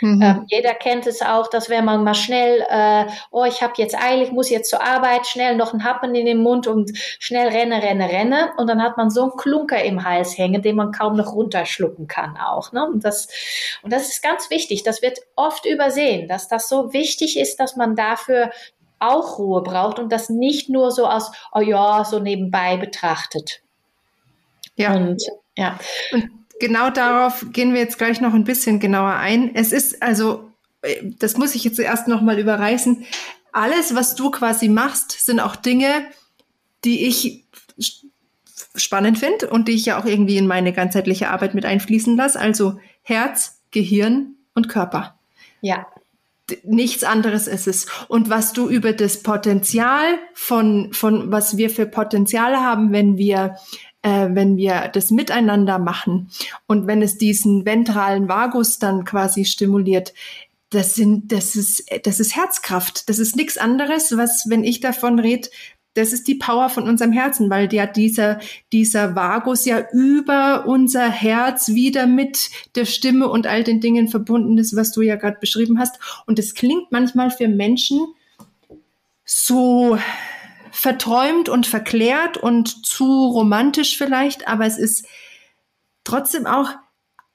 [0.00, 0.22] Mhm.
[0.22, 3.94] Ähm, jeder kennt es auch, dass wenn man mal schnell, äh, oh, ich habe jetzt
[3.94, 7.82] eilig, muss jetzt zur Arbeit, schnell noch ein Happen in den Mund und schnell renne,
[7.82, 8.52] renne, renne.
[8.56, 12.06] Und dann hat man so einen Klunker im Hals hängen, den man kaum noch runterschlucken
[12.06, 12.72] kann auch.
[12.72, 12.84] Ne?
[12.86, 13.28] Und, das,
[13.82, 14.82] und das ist ganz wichtig.
[14.82, 18.50] Das wird oft übersehen, dass das so wichtig ist, dass man dafür
[18.98, 23.62] auch Ruhe braucht und das nicht nur so aus, oh ja, so nebenbei betrachtet.
[24.76, 24.94] Ja.
[24.94, 25.22] Und
[25.56, 25.78] ja.
[26.12, 26.30] Und
[26.64, 29.54] genau darauf gehen wir jetzt gleich noch ein bisschen genauer ein.
[29.54, 30.50] Es ist also,
[30.80, 33.04] äh, das muss ich jetzt erst noch mal überreißen.
[33.52, 36.06] Alles, was du quasi machst, sind auch Dinge,
[36.84, 37.44] die ich
[38.74, 42.40] spannend finde und die ich ja auch irgendwie in meine ganzheitliche Arbeit mit einfließen lasse.
[42.40, 45.18] Also Herz, Gehirn und Körper.
[45.60, 45.86] Ja.
[46.62, 47.86] Nichts anderes ist es.
[48.08, 53.56] Und was du über das Potenzial von, von was wir für Potenziale haben, wenn wir
[54.04, 56.30] äh, wenn wir das miteinander machen
[56.66, 60.12] und wenn es diesen ventralen Vagus dann quasi stimuliert,
[60.70, 63.08] das sind, das ist, das ist Herzkraft.
[63.08, 65.48] Das ist nichts anderes, was, wenn ich davon rede,
[65.94, 68.40] das ist die Power von unserem Herzen, weil ja dieser,
[68.72, 74.58] dieser Vagus ja über unser Herz wieder mit der Stimme und all den Dingen verbunden
[74.58, 75.98] ist, was du ja gerade beschrieben hast.
[76.26, 78.00] Und es klingt manchmal für Menschen
[79.24, 79.96] so
[80.84, 85.06] verträumt und verklärt und zu romantisch vielleicht, aber es ist
[86.04, 86.68] trotzdem auch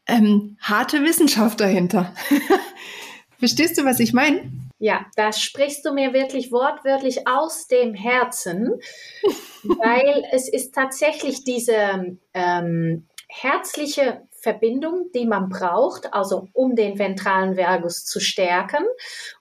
[0.06, 2.14] ähm, harte Wissenschaft dahinter.
[3.40, 4.52] Verstehst du, was ich meine?
[4.78, 8.80] Ja, da sprichst du mir wirklich wortwörtlich aus dem Herzen,
[9.64, 17.58] weil es ist tatsächlich diese ähm, herzliche Verbindung, die man braucht, also um den ventralen
[17.58, 18.86] Vagus zu stärken.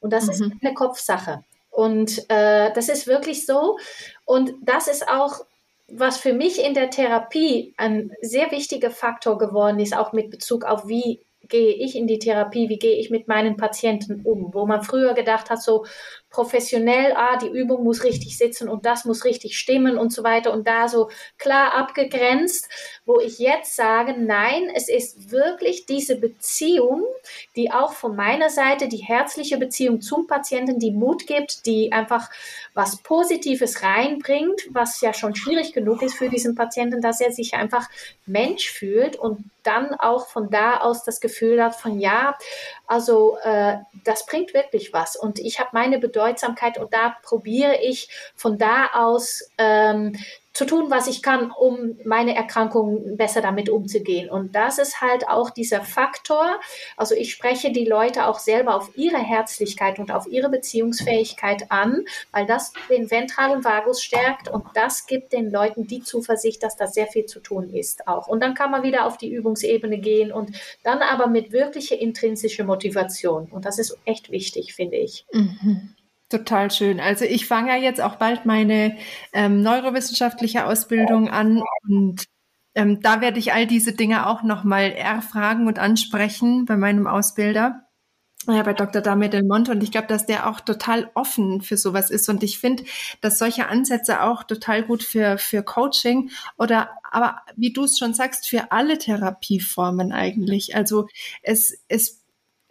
[0.00, 0.30] Und das mhm.
[0.30, 1.44] ist eine Kopfsache.
[1.78, 3.78] Und äh, das ist wirklich so.
[4.24, 5.46] Und das ist auch,
[5.86, 10.64] was für mich in der Therapie ein sehr wichtiger Faktor geworden ist, auch mit Bezug
[10.64, 14.66] auf, wie gehe ich in die Therapie, wie gehe ich mit meinen Patienten um, wo
[14.66, 15.86] man früher gedacht hat, so
[16.30, 20.52] professionell, ah, die Übung muss richtig sitzen und das muss richtig stimmen und so weiter
[20.52, 22.68] und da so klar abgegrenzt,
[23.06, 27.04] wo ich jetzt sage, nein, es ist wirklich diese Beziehung,
[27.56, 32.30] die auch von meiner Seite, die herzliche Beziehung zum Patienten, die Mut gibt, die einfach
[32.74, 37.54] was Positives reinbringt, was ja schon schwierig genug ist für diesen Patienten, dass er sich
[37.54, 37.88] einfach
[38.26, 42.38] Mensch fühlt und dann auch von da aus das Gefühl hat von ja,
[42.86, 45.14] also äh, das bringt wirklich was.
[45.14, 50.16] Und ich habe meine Bedeutsamkeit und da probiere ich von da aus ähm,
[50.58, 54.28] zu tun, was ich kann, um meine Erkrankung besser damit umzugehen.
[54.28, 56.58] Und das ist halt auch dieser Faktor.
[56.96, 62.04] Also ich spreche die Leute auch selber auf ihre Herzlichkeit und auf ihre Beziehungsfähigkeit an,
[62.32, 66.88] weil das den ventralen Vagus stärkt und das gibt den Leuten die Zuversicht, dass da
[66.88, 68.26] sehr viel zu tun ist auch.
[68.26, 72.64] Und dann kann man wieder auf die Übungsebene gehen und dann aber mit wirklicher intrinsischer
[72.64, 73.46] Motivation.
[73.52, 75.24] Und das ist echt wichtig, finde ich.
[75.32, 75.94] Mhm.
[76.28, 77.00] Total schön.
[77.00, 78.96] Also ich fange ja jetzt auch bald meine
[79.32, 82.26] ähm, neurowissenschaftliche Ausbildung an und
[82.74, 87.88] ähm, da werde ich all diese Dinge auch nochmal erfragen und ansprechen bei meinem Ausbilder.
[88.46, 89.02] Ja, bei Dr.
[89.02, 92.42] Dame Del Monte und ich glaube, dass der auch total offen für sowas ist und
[92.42, 92.84] ich finde,
[93.20, 98.14] dass solche Ansätze auch total gut für, für Coaching oder aber wie du es schon
[98.14, 100.76] sagst, für alle Therapieformen eigentlich.
[100.76, 101.08] Also
[101.42, 102.22] es, es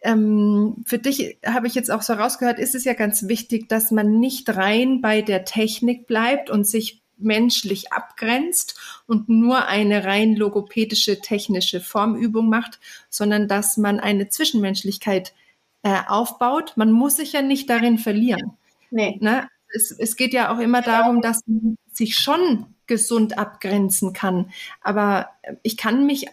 [0.04, 3.92] ähm, für dich habe ich jetzt auch so rausgehört, ist es ja ganz wichtig, dass
[3.92, 10.36] man nicht rein bei der Technik bleibt und sich menschlich abgrenzt und nur eine rein
[10.36, 12.80] logopädische technische Formübung macht,
[13.10, 15.34] sondern dass man eine Zwischenmenschlichkeit
[15.82, 16.74] äh, aufbaut.
[16.76, 18.54] Man muss sich ja nicht darin verlieren.
[18.92, 19.18] Nee.
[19.20, 19.50] Ne?
[19.74, 24.52] Es, es geht ja auch immer darum, dass man sich schon gesund abgrenzen kann.
[24.82, 25.30] Aber
[25.64, 26.28] ich kann mich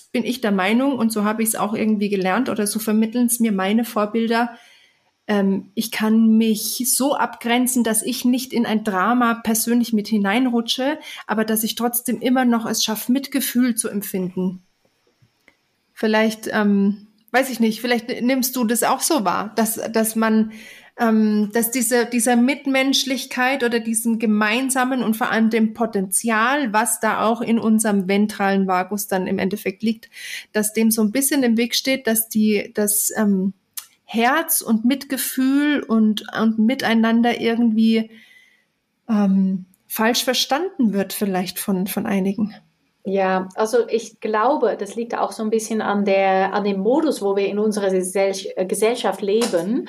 [0.00, 3.26] bin ich der Meinung, und so habe ich es auch irgendwie gelernt oder so vermitteln
[3.26, 4.56] es mir meine Vorbilder,
[5.26, 10.98] ähm, ich kann mich so abgrenzen, dass ich nicht in ein Drama persönlich mit hineinrutsche,
[11.26, 14.62] aber dass ich trotzdem immer noch es schaffe, Mitgefühl zu empfinden.
[15.92, 20.52] Vielleicht, ähm, weiß ich nicht, vielleicht nimmst du das auch so wahr, dass, dass man
[20.98, 27.24] ähm, dass diese, dieser Mitmenschlichkeit oder diesem gemeinsamen und vor allem dem Potenzial, was da
[27.24, 30.08] auch in unserem ventralen Vagus dann im Endeffekt liegt,
[30.52, 33.54] dass dem so ein bisschen im Weg steht, dass die, das ähm,
[34.04, 38.10] Herz und Mitgefühl und, und Miteinander irgendwie
[39.08, 42.54] ähm, falsch verstanden wird, vielleicht von, von einigen.
[43.06, 47.20] Ja, also ich glaube, das liegt auch so ein bisschen an, der, an dem Modus,
[47.20, 49.88] wo wir in unserer Gesellschaft leben.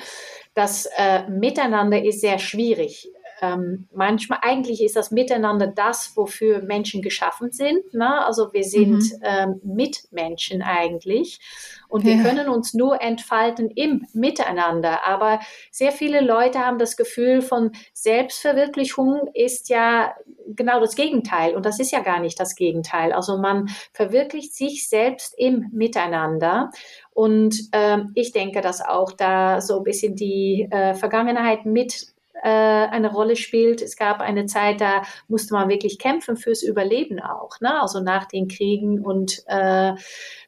[0.56, 3.12] Das äh, Miteinander ist sehr schwierig.
[3.42, 7.92] Ähm, manchmal, eigentlich ist das Miteinander das, wofür Menschen geschaffen sind.
[7.92, 8.24] Ne?
[8.24, 9.20] Also wir sind mhm.
[9.22, 11.40] ähm, Mitmenschen eigentlich.
[11.88, 12.22] Und wir ja.
[12.22, 15.06] können uns nur entfalten im Miteinander.
[15.06, 15.40] Aber
[15.70, 20.14] sehr viele Leute haben das Gefühl von Selbstverwirklichung ist ja
[20.46, 21.54] genau das Gegenteil.
[21.54, 23.12] Und das ist ja gar nicht das Gegenteil.
[23.12, 26.70] Also man verwirklicht sich selbst im Miteinander.
[27.16, 32.08] Und ähm, ich denke, dass auch da so ein bisschen die äh, Vergangenheit mit
[32.42, 33.80] äh, eine Rolle spielt.
[33.80, 37.80] Es gab eine Zeit, da musste man wirklich kämpfen fürs Überleben auch, ne?
[37.80, 39.94] also nach den Kriegen und äh,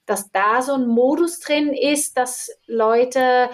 [0.05, 3.49] dass da so ein Modus drin ist, dass Leute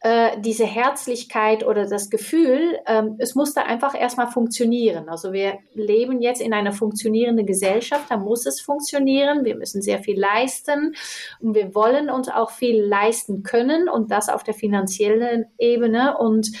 [0.00, 5.08] äh, diese Herzlichkeit oder das Gefühl, ähm, es muss da einfach erstmal funktionieren.
[5.08, 10.00] Also wir leben jetzt in einer funktionierenden Gesellschaft, da muss es funktionieren, wir müssen sehr
[10.00, 10.94] viel leisten
[11.40, 16.18] und wir wollen uns auch viel leisten können und das auf der finanziellen Ebene.
[16.18, 16.52] Und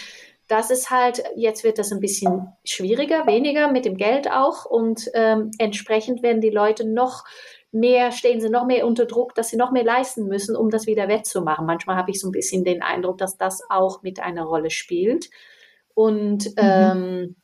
[0.48, 4.64] das ist halt, jetzt wird das ein bisschen schwieriger, weniger mit dem Geld auch.
[4.64, 7.24] Und ähm, entsprechend werden die Leute noch
[7.78, 10.86] mehr, stehen sie noch mehr unter Druck, dass sie noch mehr leisten müssen, um das
[10.86, 11.66] wieder wettzumachen.
[11.66, 15.30] Manchmal habe ich so ein bisschen den Eindruck, dass das auch mit einer Rolle spielt.
[15.94, 16.52] Und mhm.
[16.56, 17.36] ähm,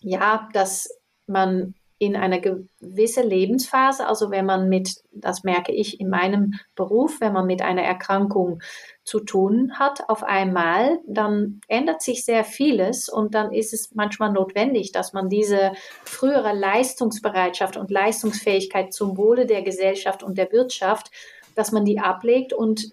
[0.00, 0.88] ja, dass
[1.26, 7.20] man in einer gewissen Lebensphase, also wenn man mit, das merke ich in meinem Beruf,
[7.20, 8.60] wenn man mit einer Erkrankung
[9.02, 14.32] zu tun hat auf einmal, dann ändert sich sehr vieles und dann ist es manchmal
[14.32, 15.72] notwendig, dass man diese
[16.04, 21.10] frühere Leistungsbereitschaft und Leistungsfähigkeit zum Wohle der Gesellschaft und der Wirtschaft,
[21.56, 22.92] dass man die ablegt und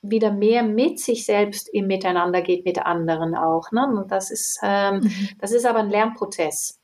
[0.00, 3.70] wieder mehr mit sich selbst im Miteinander geht mit anderen auch.
[3.72, 3.86] Ne?
[3.86, 5.28] Und das ist, ähm, mhm.
[5.40, 6.78] das ist aber ein Lernprozess.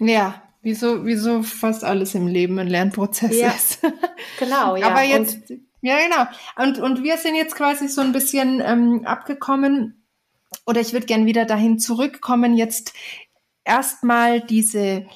[0.00, 3.80] Ja, wieso, wieso fast alles im Leben ein Lernprozess ja, ist.
[4.38, 4.88] genau, ja.
[4.88, 6.26] Aber jetzt, und, ja, genau.
[6.56, 10.06] Und, und wir sind jetzt quasi so ein bisschen ähm, abgekommen,
[10.66, 12.92] oder ich würde gern wieder dahin zurückkommen, jetzt
[13.64, 15.06] erstmal diese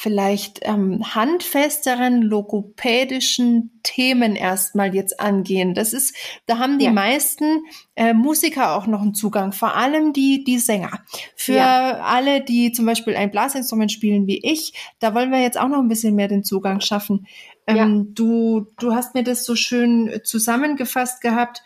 [0.00, 5.74] vielleicht ähm, handfesteren logopädischen Themen erstmal jetzt angehen.
[5.74, 6.90] Das ist, da haben die ja.
[6.90, 7.64] meisten
[7.96, 11.00] äh, Musiker auch noch einen Zugang, vor allem die, die Sänger.
[11.36, 11.98] Für ja.
[12.00, 15.80] alle, die zum Beispiel ein Blasinstrument spielen wie ich, da wollen wir jetzt auch noch
[15.80, 17.26] ein bisschen mehr den Zugang schaffen.
[17.66, 18.04] Ähm, ja.
[18.14, 21.62] du, du hast mir das so schön zusammengefasst gehabt.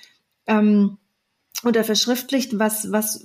[0.49, 0.99] Ähm,
[1.65, 3.25] oder verschriftlicht, was, was,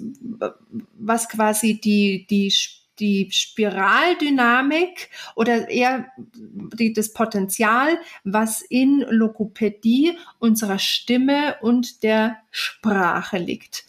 [1.00, 2.54] was quasi die, die
[3.00, 13.38] die Spiraldynamik oder eher die, das Potenzial, was in Lokopädie unserer Stimme und der Sprache
[13.38, 13.86] liegt.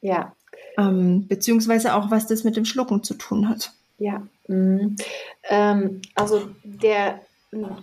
[0.00, 0.34] Ja.
[0.78, 3.72] Ähm, beziehungsweise auch, was das mit dem Schlucken zu tun hat.
[3.98, 4.26] Ja.
[4.48, 4.96] Mhm.
[5.48, 7.20] Ähm, also der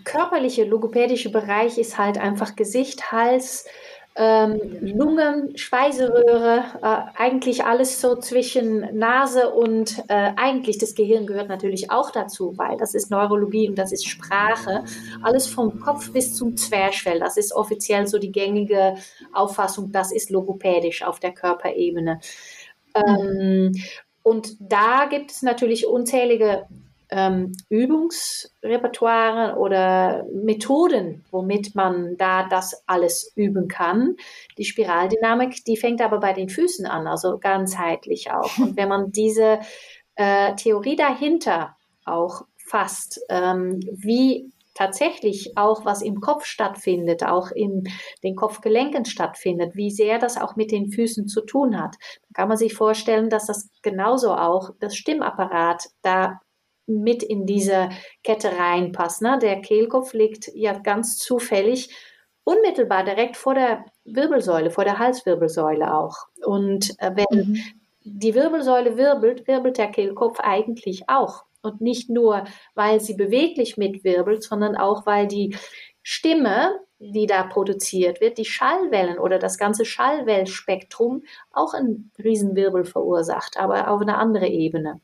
[0.03, 3.65] körperliche logopädische Bereich ist halt einfach Gesicht, Hals,
[4.19, 11.49] ähm, Lungen, Speiseröhre, äh, eigentlich alles so zwischen Nase und äh, eigentlich das Gehirn gehört
[11.49, 14.83] natürlich auch dazu, weil das ist Neurologie und das ist Sprache.
[15.21, 18.95] Alles vom Kopf bis zum Zwerchfell, das ist offiziell so die gängige
[19.33, 22.19] Auffassung, das ist logopädisch auf der Körperebene.
[22.95, 23.73] Ähm,
[24.23, 26.65] und da gibt es natürlich unzählige
[27.09, 34.15] ähm, Übungsrepertoire oder Methoden, womit man da das alles üben kann.
[34.57, 38.57] Die Spiraldynamik, die fängt aber bei den Füßen an, also ganzheitlich auch.
[38.59, 39.59] Und wenn man diese
[40.15, 47.85] äh, Theorie dahinter auch fasst, ähm, wie tatsächlich auch was im Kopf stattfindet, auch in
[48.23, 51.95] den Kopfgelenken stattfindet, wie sehr das auch mit den Füßen zu tun hat.
[52.29, 56.39] Da kann man sich vorstellen, dass das genauso auch das Stimmapparat da
[56.87, 57.89] mit in diese
[58.23, 59.21] Kette reinpasst.
[59.21, 59.37] Ne?
[59.41, 61.89] Der Kehlkopf liegt ja ganz zufällig
[62.43, 66.15] unmittelbar direkt vor der Wirbelsäule, vor der Halswirbelsäule auch.
[66.45, 67.57] Und äh, wenn mhm.
[68.03, 71.43] die Wirbelsäule wirbelt, wirbelt der Kehlkopf eigentlich auch.
[71.61, 75.57] Und nicht nur, weil sie beweglich mitwirbelt, sondern auch, weil die
[76.01, 83.57] Stimme, die da produziert wird, die Schallwellen oder das ganze Schallwellspektrum auch einen Riesenwirbel verursacht,
[83.57, 85.01] aber auf eine andere Ebene.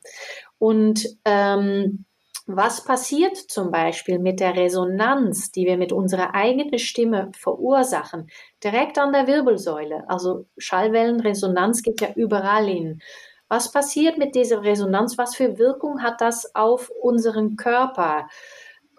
[0.63, 2.05] Und ähm,
[2.45, 8.29] Was passiert zum Beispiel mit der Resonanz, die wir mit unserer eigenen Stimme verursachen,
[8.61, 10.03] direkt an der Wirbelsäule?
[10.09, 13.01] Also Schallwellenresonanz geht ja überall hin.
[13.47, 15.17] Was passiert mit dieser Resonanz?
[15.17, 18.27] Was für Wirkung hat das auf unseren Körper?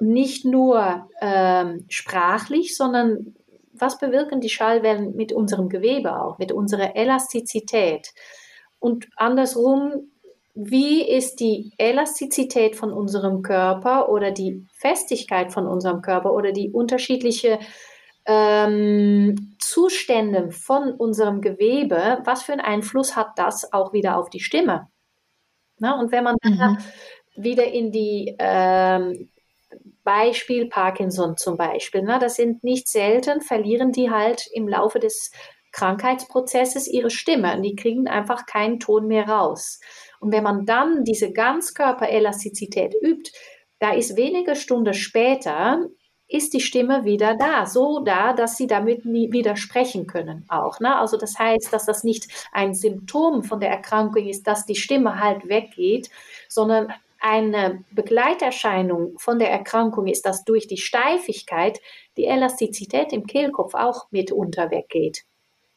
[0.00, 3.34] Nicht nur ähm, sprachlich, sondern
[3.72, 8.14] was bewirken die Schallwellen mit unserem Gewebe auch, mit unserer Elastizität?
[8.78, 10.10] Und andersrum,
[10.54, 16.70] wie ist die Elastizität von unserem Körper oder die Festigkeit von unserem Körper oder die
[16.70, 17.58] unterschiedliche
[18.24, 24.40] ähm, Zustände von unserem Gewebe, was für einen Einfluss hat das auch wieder auf die
[24.40, 24.88] Stimme?
[25.78, 26.78] Na, und wenn man mhm.
[27.36, 29.28] wieder in die ähm,
[30.04, 35.32] Beispiel Parkinson zum Beispiel, na, das sind nicht selten, verlieren die halt im Laufe des
[35.72, 39.80] Krankheitsprozesses ihre Stimme und die kriegen einfach keinen Ton mehr raus.
[40.24, 43.30] Und wenn man dann diese Ganzkörperelastizität übt,
[43.78, 45.86] da ist wenige Stunden später
[46.26, 50.80] ist die Stimme wieder da, so da, dass sie damit nie wieder sprechen können auch.
[50.80, 50.96] Ne?
[50.96, 55.20] Also das heißt, dass das nicht ein Symptom von der Erkrankung ist, dass die Stimme
[55.20, 56.08] halt weggeht,
[56.48, 61.82] sondern eine Begleiterscheinung von der Erkrankung ist, dass durch die Steifigkeit
[62.16, 65.26] die Elastizität im Kehlkopf auch mitunter weggeht.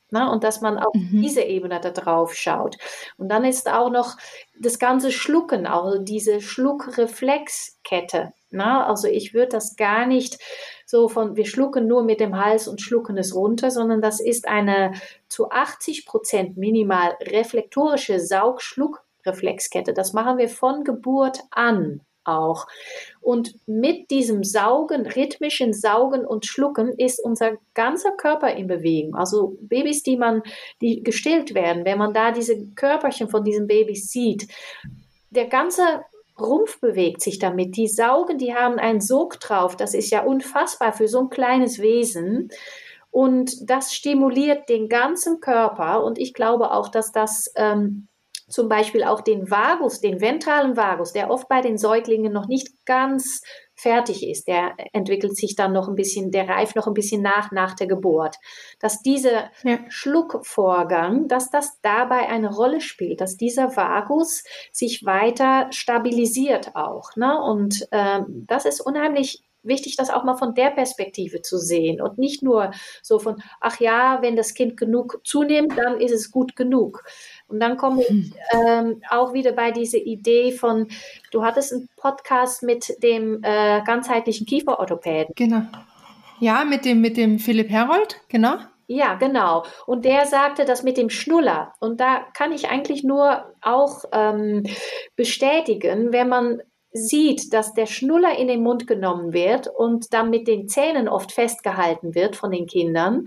[0.09, 1.21] Na, und dass man auf mhm.
[1.21, 2.77] diese Ebene da drauf schaut.
[3.17, 4.15] Und dann ist auch noch
[4.59, 8.31] das ganze Schlucken, also diese Schluckreflexkette.
[8.49, 10.39] Na, also ich würde das gar nicht
[10.85, 14.47] so von, wir schlucken nur mit dem Hals und schlucken es runter, sondern das ist
[14.47, 14.93] eine
[15.27, 19.93] zu 80 Prozent minimal reflektorische Saugschluckreflexkette.
[19.93, 22.67] Das machen wir von Geburt an auch.
[23.21, 29.15] Und mit diesem Saugen, rhythmischen Saugen und Schlucken ist unser ganzer Körper in Bewegung.
[29.15, 30.43] Also Babys, die man,
[30.81, 34.47] die gestillt werden, wenn man da diese Körperchen von diesen Babys sieht,
[35.29, 35.81] der ganze
[36.39, 37.75] Rumpf bewegt sich damit.
[37.77, 39.75] Die saugen, die haben einen Sog drauf.
[39.75, 42.49] Das ist ja unfassbar für so ein kleines Wesen.
[43.09, 46.03] Und das stimuliert den ganzen Körper.
[46.03, 48.07] Und ich glaube auch, dass das ähm,
[48.49, 52.85] zum Beispiel auch den Vagus, den ventralen Vagus, der oft bei den Säuglingen noch nicht
[52.85, 53.41] ganz
[53.75, 57.51] fertig ist, der entwickelt sich dann noch ein bisschen, der reift noch ein bisschen nach
[57.51, 58.37] nach der Geburt,
[58.79, 59.79] dass dieser ja.
[59.89, 67.39] Schluckvorgang, dass das dabei eine Rolle spielt, dass dieser Vagus sich weiter stabilisiert auch, ne?
[67.39, 72.17] Und ähm, das ist unheimlich wichtig, das auch mal von der Perspektive zu sehen und
[72.17, 72.71] nicht nur
[73.01, 77.03] so von, ach ja, wenn das Kind genug zunimmt, dann ist es gut genug.
[77.47, 78.33] Und dann komme ich hm.
[78.53, 80.87] ähm, auch wieder bei dieser Idee von,
[81.31, 85.33] du hattest einen Podcast mit dem äh, ganzheitlichen Kieferorthopäden.
[85.35, 85.61] Genau.
[86.39, 88.57] Ja, mit dem, mit dem Philipp Herold, genau.
[88.87, 89.65] Ja, genau.
[89.85, 91.73] Und der sagte das mit dem Schnuller.
[91.79, 94.63] Und da kann ich eigentlich nur auch ähm,
[95.15, 96.61] bestätigen, wenn man
[96.93, 101.31] sieht, dass der Schnuller in den Mund genommen wird und dann mit den Zähnen oft
[101.31, 103.25] festgehalten wird von den Kindern,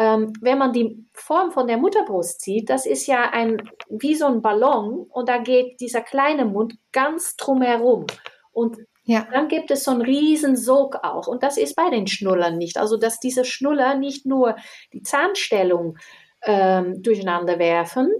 [0.00, 3.58] ähm, wenn man die Form von der Mutterbrust sieht, das ist ja ein,
[3.90, 8.06] wie so ein Ballon und da geht dieser kleine Mund ganz drumherum.
[8.50, 9.28] Und ja.
[9.30, 11.26] dann gibt es so einen riesen Sog auch.
[11.26, 12.78] Und das ist bei den Schnullern nicht.
[12.78, 14.56] Also, dass diese Schnuller nicht nur
[14.94, 15.98] die Zahnstellung
[16.44, 18.10] ähm, durcheinander werfen,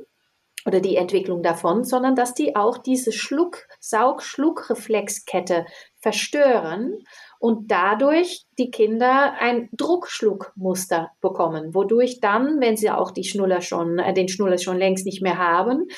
[0.66, 5.64] oder die Entwicklung davon, sondern dass die auch diese Schluck, Saug-Schluck-Reflexkette
[6.00, 6.98] verstören
[7.40, 13.98] und dadurch die Kinder ein Druckschluckmuster bekommen, wodurch dann, wenn sie auch die Schnuller schon,
[13.98, 15.88] äh, den Schnuller schon längst nicht mehr haben,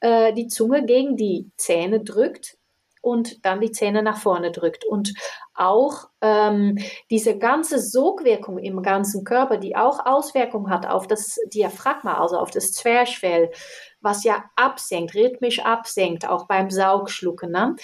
[0.00, 2.58] äh, die Zunge gegen die Zähne drückt
[3.00, 4.84] und dann die Zähne nach vorne drückt.
[4.84, 5.14] Und
[5.54, 6.78] auch ähm,
[7.10, 12.50] diese ganze Sogwirkung im ganzen Körper, die auch Auswirkungen hat auf das Diaphragma, also auf
[12.50, 13.52] das Zwerchfell,
[14.00, 17.52] was ja absenkt, rhythmisch absenkt, auch beim Saugschlucken.
[17.52, 17.76] Ne?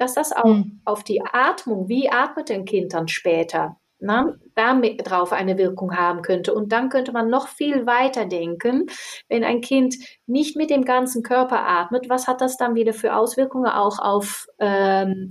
[0.00, 0.80] Dass das auch mhm.
[0.86, 6.22] auf die Atmung, wie atmet ein Kind dann später, na, damit drauf eine Wirkung haben
[6.22, 6.54] könnte.
[6.54, 8.86] Und dann könnte man noch viel weiter denken,
[9.28, 9.96] wenn ein Kind
[10.26, 14.46] nicht mit dem ganzen Körper atmet, was hat das dann wieder für Auswirkungen auch auf,
[14.58, 15.30] ähm,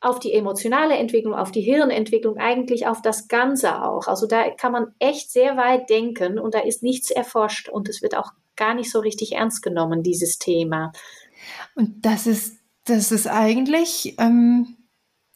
[0.00, 4.06] auf die emotionale Entwicklung, auf die Hirnentwicklung, eigentlich auf das Ganze auch.
[4.06, 8.00] Also da kann man echt sehr weit denken und da ist nichts erforscht und es
[8.00, 10.92] wird auch gar nicht so richtig ernst genommen, dieses Thema.
[11.74, 14.76] Und das ist das ist eigentlich, ähm,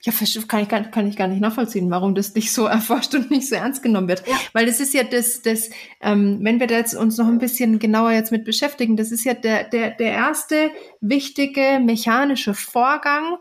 [0.03, 0.13] ja,
[0.47, 3.49] kann ich, gar, kann ich gar nicht nachvollziehen, warum das nicht so erforscht und nicht
[3.49, 4.27] so ernst genommen wird.
[4.27, 4.39] Ja.
[4.53, 5.71] Weil das ist ja das, das
[6.01, 9.25] ähm, wenn wir da jetzt uns noch ein bisschen genauer jetzt mit beschäftigen, das ist
[9.25, 10.71] ja der, der, der erste
[11.01, 13.39] wichtige mechanische Vorgang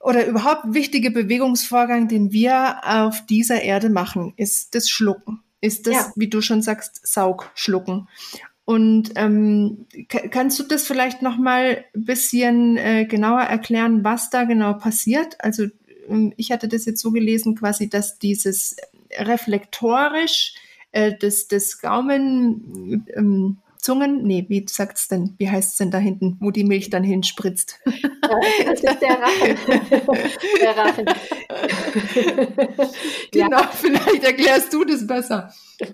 [0.00, 5.42] oder überhaupt wichtige Bewegungsvorgang, den wir auf dieser Erde machen, ist das Schlucken.
[5.60, 6.12] Ist das, ja.
[6.14, 8.08] wie du schon sagst, Saugschlucken.
[8.68, 14.44] Und ähm, kannst du das vielleicht noch mal ein bisschen äh, genauer erklären, was da
[14.44, 15.36] genau passiert?
[15.38, 15.68] Also
[16.06, 18.76] ähm, ich hatte das jetzt so gelesen, quasi, dass dieses
[19.16, 20.52] reflektorisch
[20.92, 23.56] äh, des, des Gaumen ähm,
[23.88, 25.34] Zungen, nee, wie sagt es denn?
[25.38, 27.80] Wie heißt es denn da hinten, wo die Milch dann hinspritzt?
[28.20, 29.56] das ist der Rachen.
[30.60, 31.06] der Rachen.
[33.32, 33.70] genau, ja.
[33.72, 35.50] vielleicht erklärst du das besser.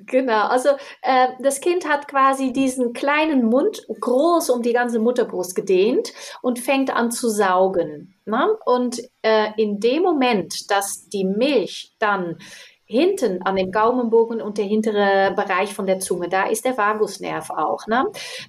[0.06, 0.70] Genau, also
[1.02, 6.58] äh, das Kind hat quasi diesen kleinen Mund groß um die ganze Mutterbrust gedehnt und
[6.58, 8.16] fängt an zu saugen.
[8.24, 8.56] Ne?
[8.66, 12.38] Und äh, in dem Moment, dass die Milch dann
[12.86, 17.50] hinten an dem Gaumenbogen und der hintere Bereich von der Zunge, da ist der Vagusnerv
[17.50, 18.06] auch, ne?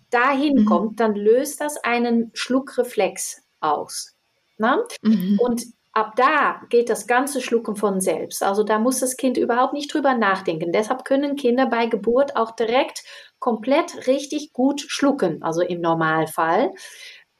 [0.09, 0.65] dahin mhm.
[0.65, 4.15] kommt, dann löst das einen Schluckreflex aus.
[4.57, 4.83] Ne?
[5.01, 5.39] Mhm.
[5.41, 5.63] Und
[5.93, 8.43] ab da geht das ganze Schlucken von selbst.
[8.43, 10.71] Also da muss das Kind überhaupt nicht drüber nachdenken.
[10.71, 13.03] Deshalb können Kinder bei Geburt auch direkt
[13.39, 16.73] komplett richtig gut schlucken, also im Normalfall.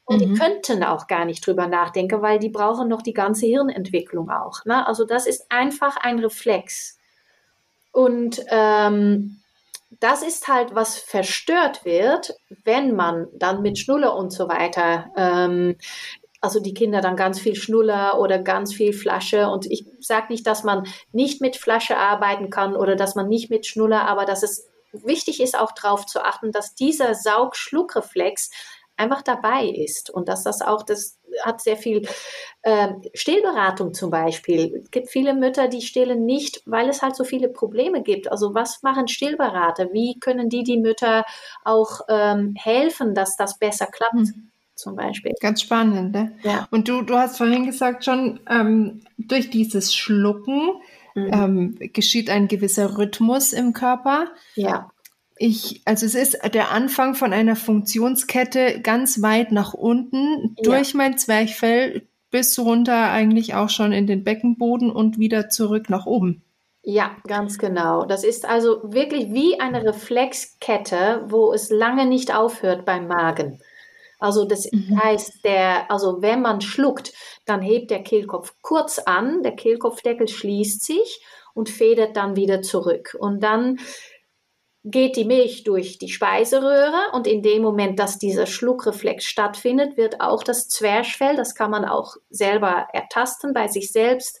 [0.06, 0.34] Und mhm.
[0.34, 4.64] die könnten auch gar nicht drüber nachdenken, weil die brauchen noch die ganze Hirnentwicklung auch.
[4.64, 4.86] Ne?
[4.86, 6.98] Also das ist einfach ein Reflex.
[7.92, 9.40] Und ähm,
[10.00, 12.34] das ist halt, was verstört wird,
[12.64, 15.76] wenn man dann mit Schnuller und so weiter, ähm,
[16.40, 19.48] also die Kinder dann ganz viel Schnuller oder ganz viel Flasche.
[19.48, 23.50] Und ich sage nicht, dass man nicht mit Flasche arbeiten kann oder dass man nicht
[23.50, 28.50] mit Schnuller, aber dass es wichtig ist, auch darauf zu achten, dass dieser Saug-Schluck-Reflex
[28.96, 32.08] einfach dabei ist und dass das auch, das hat sehr viel
[32.62, 34.82] äh, Stillberatung zum Beispiel.
[34.82, 38.30] Es gibt viele Mütter, die stillen nicht, weil es halt so viele Probleme gibt.
[38.30, 39.92] Also was machen Stillberater?
[39.92, 41.24] Wie können die die Mütter
[41.64, 44.14] auch ähm, helfen, dass das besser klappt?
[44.14, 44.50] Mhm.
[44.74, 45.32] Zum Beispiel.
[45.40, 46.36] Ganz spannend, ne?
[46.42, 46.68] Ja.
[46.70, 50.68] Und du, du hast vorhin gesagt schon, ähm, durch dieses Schlucken
[51.14, 51.30] mhm.
[51.32, 54.26] ähm, geschieht ein gewisser Rhythmus im Körper.
[54.54, 54.90] Ja.
[55.38, 60.62] Ich, also es ist der Anfang von einer Funktionskette ganz weit nach unten ja.
[60.62, 66.06] durch mein Zwerchfell bis runter eigentlich auch schon in den Beckenboden und wieder zurück nach
[66.06, 66.42] oben.
[66.82, 68.04] Ja, ganz genau.
[68.04, 73.60] Das ist also wirklich wie eine Reflexkette, wo es lange nicht aufhört beim Magen.
[74.18, 75.00] Also das mhm.
[75.02, 77.12] heißt, der, also wenn man schluckt,
[77.44, 81.24] dann hebt der Kehlkopf kurz an, der Kehlkopfdeckel schließt sich
[81.54, 83.16] und federt dann wieder zurück.
[83.18, 83.78] Und dann
[84.88, 90.20] geht die Milch durch die Speiseröhre und in dem Moment, dass dieser Schluckreflex stattfindet, wird
[90.20, 94.40] auch das Zwerchfell, das kann man auch selber ertasten bei sich selbst,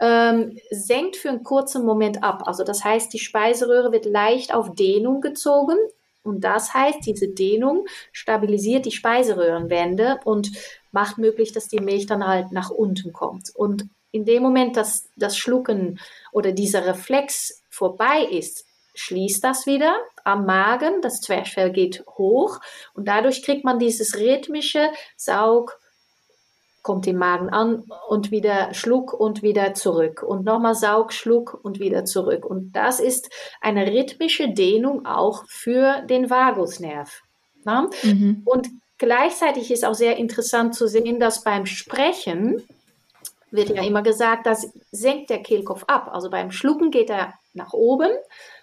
[0.00, 2.44] ähm, senkt für einen kurzen Moment ab.
[2.46, 5.76] Also das heißt, die Speiseröhre wird leicht auf Dehnung gezogen
[6.22, 10.52] und das heißt, diese Dehnung stabilisiert die Speiseröhrenwände und
[10.90, 13.50] macht möglich, dass die Milch dann halt nach unten kommt.
[13.54, 15.98] Und in dem Moment, dass das Schlucken
[16.32, 18.64] oder dieser Reflex vorbei ist,
[18.94, 22.60] schließt das wieder am Magen, das Zwerchfell geht hoch
[22.94, 25.78] und dadurch kriegt man dieses rhythmische Saug,
[26.82, 31.78] kommt im Magen an und wieder Schluck und wieder zurück und nochmal Saug, Schluck und
[31.78, 32.44] wieder zurück.
[32.44, 33.30] Und das ist
[33.60, 37.22] eine rhythmische Dehnung auch für den Vagusnerv.
[37.64, 38.42] Mhm.
[38.44, 38.68] Und
[38.98, 42.66] gleichzeitig ist auch sehr interessant zu sehen, dass beim Sprechen
[43.52, 46.10] wird ja immer gesagt, das senkt der Kehlkopf ab.
[46.12, 48.10] Also beim Schlucken geht er nach oben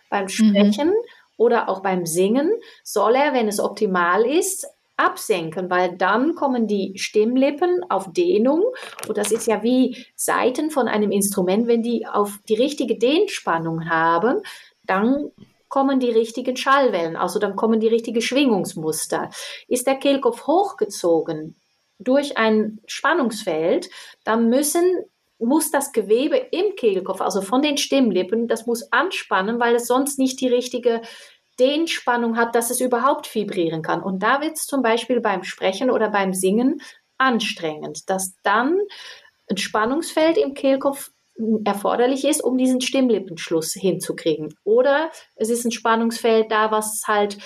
[0.10, 0.30] beim mhm.
[0.30, 1.06] Sprechen mhm.
[1.38, 2.52] oder auch beim Singen
[2.84, 8.66] soll er, wenn es optimal ist, absenken, weil dann kommen die Stimmlippen auf Dehnung
[9.08, 13.90] und das ist ja wie Saiten von einem Instrument, wenn die auf die richtige Dehnspannung
[13.90, 14.42] haben,
[14.84, 15.32] dann
[15.70, 19.30] kommen die richtigen Schallwellen, also dann kommen die richtigen Schwingungsmuster.
[19.68, 21.56] Ist der Kehlkopf hochgezogen
[22.00, 23.90] durch ein Spannungsfeld,
[24.24, 24.84] dann müssen
[25.40, 30.20] muss das Gewebe im Kehlkopf, also von den Stimmlippen, das muss anspannen, weil es sonst
[30.20, 31.02] nicht die richtige
[31.60, 34.02] Dehnspannung hat, dass es überhaupt vibrieren kann.
[34.02, 36.82] Und da wird es zum Beispiel beim Sprechen oder beim Singen
[37.18, 38.78] anstrengend, dass dann
[39.50, 41.12] ein Spannungsfeld im Kehlkopf
[41.64, 44.56] erforderlich ist, um diesen Stimmlippenschluss hinzukriegen.
[44.64, 47.38] Oder es ist ein Spannungsfeld da, was halt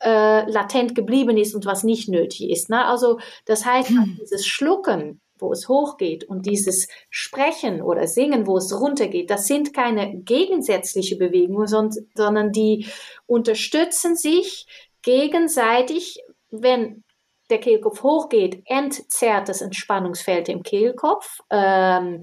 [0.00, 2.68] äh, latent geblieben ist und was nicht nötig ist.
[2.68, 2.84] Ne?
[2.84, 4.18] Also das heißt, hm.
[4.20, 9.74] dieses Schlucken wo es hochgeht und dieses Sprechen oder Singen, wo es runtergeht, das sind
[9.74, 12.86] keine gegensätzliche Bewegungen, sondern die
[13.26, 14.66] unterstützen sich
[15.02, 16.20] gegenseitig,
[16.50, 17.04] wenn
[17.50, 22.22] der Kehlkopf hochgeht, entzerrt das Entspannungsfeld im Kehlkopf, ähm,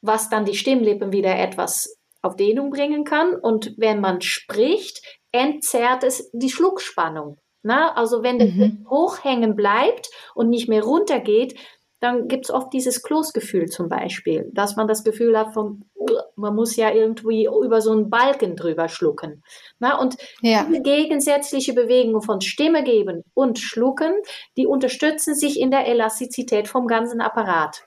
[0.00, 3.34] was dann die Stimmlippen wieder etwas auf Dehnung bringen kann.
[3.34, 7.36] Und wenn man spricht, entzerrt es die Schluckspannung.
[7.62, 8.86] Na, also wenn mhm.
[8.88, 11.58] hochhängen bleibt und nicht mehr runtergeht,
[12.00, 15.84] dann gibt es oft dieses Kloßgefühl zum Beispiel, dass man das Gefühl hat von,
[16.36, 19.42] man muss ja irgendwie über so einen Balken drüber schlucken.
[19.78, 20.64] Na, und ja.
[20.64, 24.12] diese gegensätzliche Bewegung von Stimme geben und schlucken,
[24.56, 27.82] die unterstützen sich in der Elastizität vom ganzen Apparat.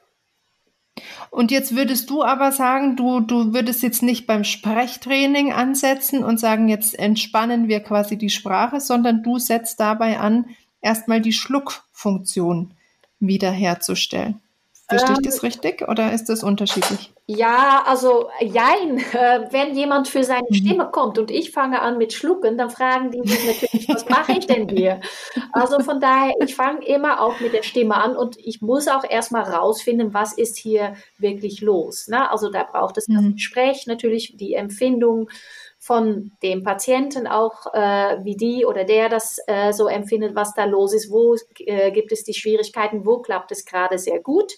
[1.30, 6.38] Und jetzt würdest du aber sagen, du, du würdest jetzt nicht beim Sprechtraining ansetzen und
[6.38, 10.49] sagen, jetzt entspannen wir quasi die Sprache, sondern du setzt dabei an,
[10.82, 12.74] erstmal die Schluckfunktion
[13.22, 14.41] wiederherzustellen.
[14.91, 17.13] Verstehe ich das ähm, richtig oder ist das unterschiedlich?
[17.26, 18.97] Ja, also jein.
[19.13, 20.55] Äh, wenn jemand für seine mhm.
[20.55, 24.34] Stimme kommt und ich fange an mit Schlucken, dann fragen die mich natürlich, was mache
[24.34, 24.99] ich denn hier?
[25.53, 29.05] Also von daher, ich fange immer auch mit der Stimme an und ich muss auch
[29.09, 32.07] erstmal rausfinden, was ist hier wirklich los.
[32.09, 32.30] Ne?
[32.30, 33.36] Also da braucht es das mhm.
[33.36, 35.30] Gespräch, natürlich die Empfindung
[35.84, 40.65] von dem Patienten auch, äh, wie die oder der das äh, so empfindet, was da
[40.65, 44.53] los ist, wo äh, gibt es die Schwierigkeiten, wo klappt es gerade sehr gut.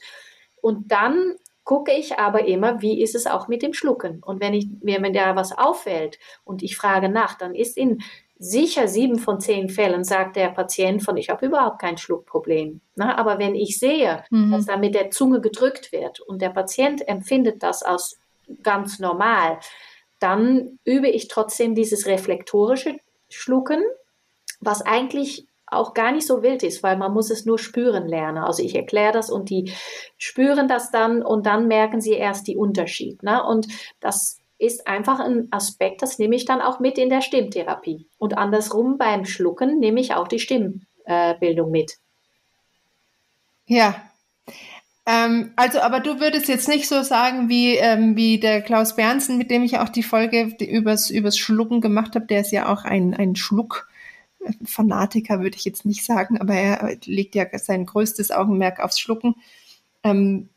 [0.61, 4.21] Und dann gucke ich aber immer, wie ist es auch mit dem Schlucken.
[4.21, 8.03] Und wenn ich mir wenn da was auffällt und ich frage nach, dann ist in
[8.37, 12.81] sicher sieben von zehn Fällen sagt der Patient von, ich habe überhaupt kein Schluckproblem.
[12.95, 14.51] Na, aber wenn ich sehe, mhm.
[14.51, 18.19] dass da mit der Zunge gedrückt wird und der Patient empfindet das als
[18.61, 19.59] ganz normal,
[20.23, 22.97] dann übe ich trotzdem dieses reflektorische
[23.29, 23.83] Schlucken,
[24.61, 28.43] was eigentlich auch gar nicht so wild ist, weil man muss es nur spüren lernen.
[28.43, 29.73] Also ich erkläre das und die
[30.17, 33.21] spüren das dann und dann merken sie erst die Unterschied.
[33.23, 33.43] Ne?
[33.43, 33.67] Und
[33.99, 38.07] das ist einfach ein Aspekt, das nehme ich dann auch mit in der Stimmtherapie.
[38.17, 41.97] Und andersrum beim Schlucken nehme ich auch die Stimmbildung mit.
[43.65, 43.95] Ja,
[45.05, 49.37] ähm, also, aber du würdest jetzt nicht so sagen wie, ähm, wie der Klaus Bernsen,
[49.37, 52.25] mit dem ich auch die Folge übers, übers Schlucken gemacht habe.
[52.25, 57.35] Der ist ja auch ein, ein Schluck-Fanatiker, würde ich jetzt nicht sagen, aber er legt
[57.35, 59.35] ja sein größtes Augenmerk aufs Schlucken.
[60.03, 60.47] Ähm,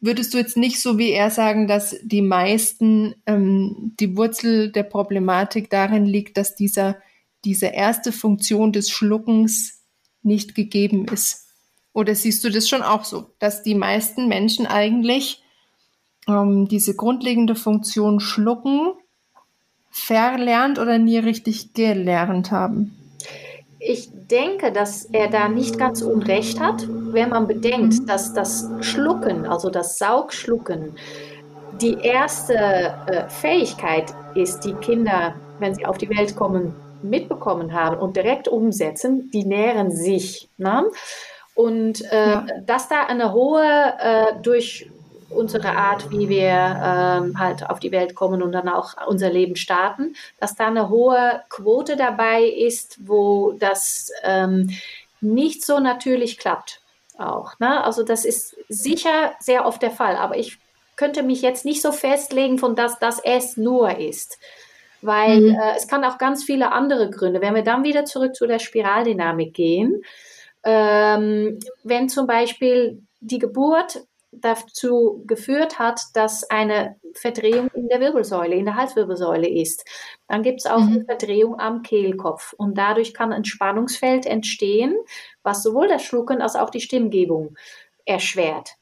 [0.00, 4.82] würdest du jetzt nicht so wie er sagen, dass die meisten, ähm, die Wurzel der
[4.82, 6.98] Problematik darin liegt, dass dieser,
[7.46, 9.80] diese erste Funktion des Schluckens
[10.22, 11.43] nicht gegeben ist?
[11.94, 15.42] Oder siehst du das schon auch so, dass die meisten Menschen eigentlich
[16.28, 18.92] ähm, diese grundlegende Funktion schlucken
[19.90, 22.98] verlernt oder nie richtig gelernt haben?
[23.78, 28.06] Ich denke, dass er da nicht ganz unrecht hat, wenn man bedenkt, mhm.
[28.06, 30.96] dass das Schlucken, also das Saugschlucken,
[31.80, 32.54] die erste
[33.06, 38.48] äh, Fähigkeit ist, die Kinder, wenn sie auf die Welt kommen, mitbekommen haben und direkt
[38.48, 40.48] umsetzen, die nähren sich.
[40.56, 40.84] Ne?
[41.54, 42.46] Und äh, ja.
[42.66, 44.90] dass da eine hohe, äh, durch
[45.30, 49.56] unsere Art, wie wir ähm, halt auf die Welt kommen und dann auch unser Leben
[49.56, 54.70] starten, dass da eine hohe Quote dabei ist, wo das ähm,
[55.20, 56.80] nicht so natürlich klappt.
[57.16, 57.58] Auch.
[57.60, 57.84] Ne?
[57.84, 60.58] Also das ist sicher sehr oft der Fall, aber ich
[60.96, 64.38] könnte mich jetzt nicht so festlegen, von dass das es nur ist.
[65.00, 65.54] Weil mhm.
[65.54, 67.40] äh, es kann auch ganz viele andere Gründe.
[67.40, 70.02] Wenn wir dann wieder zurück zu der Spiraldynamik gehen,
[70.64, 74.06] ähm, wenn zum Beispiel die Geburt
[74.40, 79.84] dazu geführt hat, dass eine Verdrehung in der Wirbelsäule, in der Halswirbelsäule ist.
[80.26, 80.88] Dann gibt es auch mhm.
[80.88, 84.96] eine Verdrehung am Kehlkopf und dadurch kann ein Spannungsfeld entstehen,
[85.42, 87.56] was sowohl das Schlucken als auch die Stimmgebung
[88.04, 88.74] erschwert.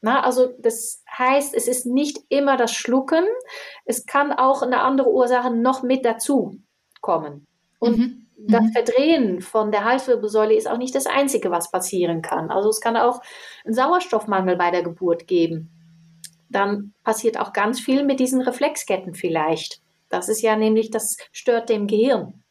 [0.00, 3.24] Na, also das heißt, es ist nicht immer das Schlucken,
[3.84, 6.56] es kann auch eine andere Ursache noch mit dazu
[7.00, 7.46] kommen.
[7.78, 8.72] Und mhm das mhm.
[8.72, 12.50] Verdrehen von der Halswirbelsäule ist auch nicht das Einzige, was passieren kann.
[12.50, 13.20] Also es kann auch
[13.64, 15.70] einen Sauerstoffmangel bei der Geburt geben.
[16.48, 19.80] Dann passiert auch ganz viel mit diesen Reflexketten vielleicht.
[20.08, 22.42] Das ist ja nämlich, das stört dem Gehirn.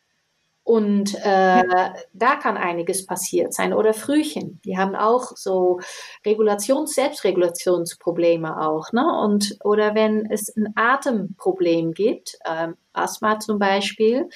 [0.63, 1.93] Und äh, ja.
[2.13, 3.73] da kann einiges passiert sein.
[3.73, 5.79] Oder Frühchen, die haben auch so
[6.23, 8.91] Regulations-, Selbstregulationsprobleme auch.
[8.93, 9.03] Ne?
[9.23, 14.29] Und, oder wenn es ein Atemproblem gibt, äh, Asthma zum Beispiel,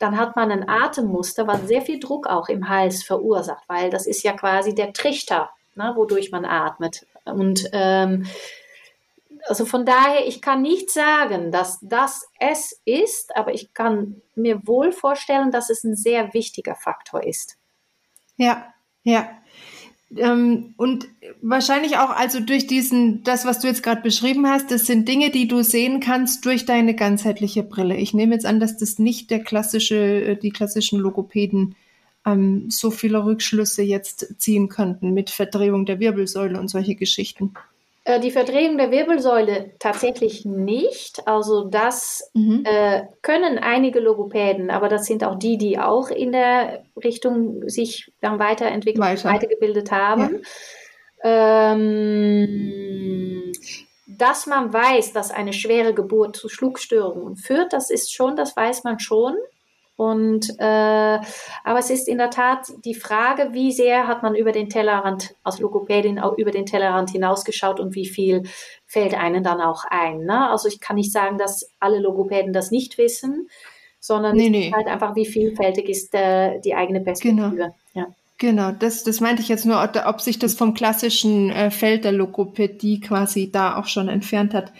[0.00, 4.06] dann hat man ein Atemmuster, was sehr viel Druck auch im Hals verursacht, weil das
[4.06, 7.06] ist ja quasi der Trichter, ne, wodurch man atmet.
[7.26, 8.26] Und ähm,
[9.46, 14.66] also von daher, ich kann nicht sagen, dass das es ist, aber ich kann mir
[14.66, 17.58] wohl vorstellen, dass es ein sehr wichtiger Faktor ist.
[18.36, 18.72] Ja,
[19.02, 19.28] ja.
[20.16, 21.06] Ähm, und
[21.40, 25.30] wahrscheinlich auch also durch diesen, das, was du jetzt gerade beschrieben hast, das sind Dinge,
[25.30, 27.96] die du sehen kannst durch deine ganzheitliche Brille.
[27.96, 31.76] Ich nehme jetzt an, dass das nicht der klassische, äh, die klassischen Logopäden
[32.26, 37.54] ähm, so viele Rückschlüsse jetzt ziehen könnten mit Verdrehung der Wirbelsäule und solche Geschichten.
[38.04, 41.26] Äh, die Verdrehung der Wirbelsäule tatsächlich nicht.
[41.26, 42.64] Also das mhm.
[42.64, 48.10] äh, können einige Logopäden, aber das sind auch die, die auch in der Richtung sich
[48.20, 49.28] dann weiterentwickelt, Weiter.
[49.28, 50.42] weitergebildet haben.
[51.22, 52.72] Ähm,
[54.06, 58.84] dass man weiß, dass eine schwere Geburt zu Schluckstörungen führt, das ist schon, das weiß
[58.84, 59.36] man schon.
[60.00, 64.50] Und äh, aber es ist in der Tat die Frage, wie sehr hat man über
[64.50, 68.44] den Tellerrand als Logopädin auch über den Tellerrand hinausgeschaut und wie viel
[68.86, 70.20] fällt einem dann auch ein.
[70.20, 70.48] Ne?
[70.48, 73.50] Also ich kann nicht sagen, dass alle Logopäden das nicht wissen,
[73.98, 74.72] sondern nee, nee.
[74.74, 77.50] halt einfach, wie vielfältig ist äh, die eigene Perspektive.
[77.50, 77.74] Genau.
[77.92, 78.06] Ja.
[78.38, 82.04] Genau, das, das meinte ich jetzt nur, ob, ob sich das vom klassischen äh, Feld
[82.04, 84.72] der Logopädie quasi da auch schon entfernt hat.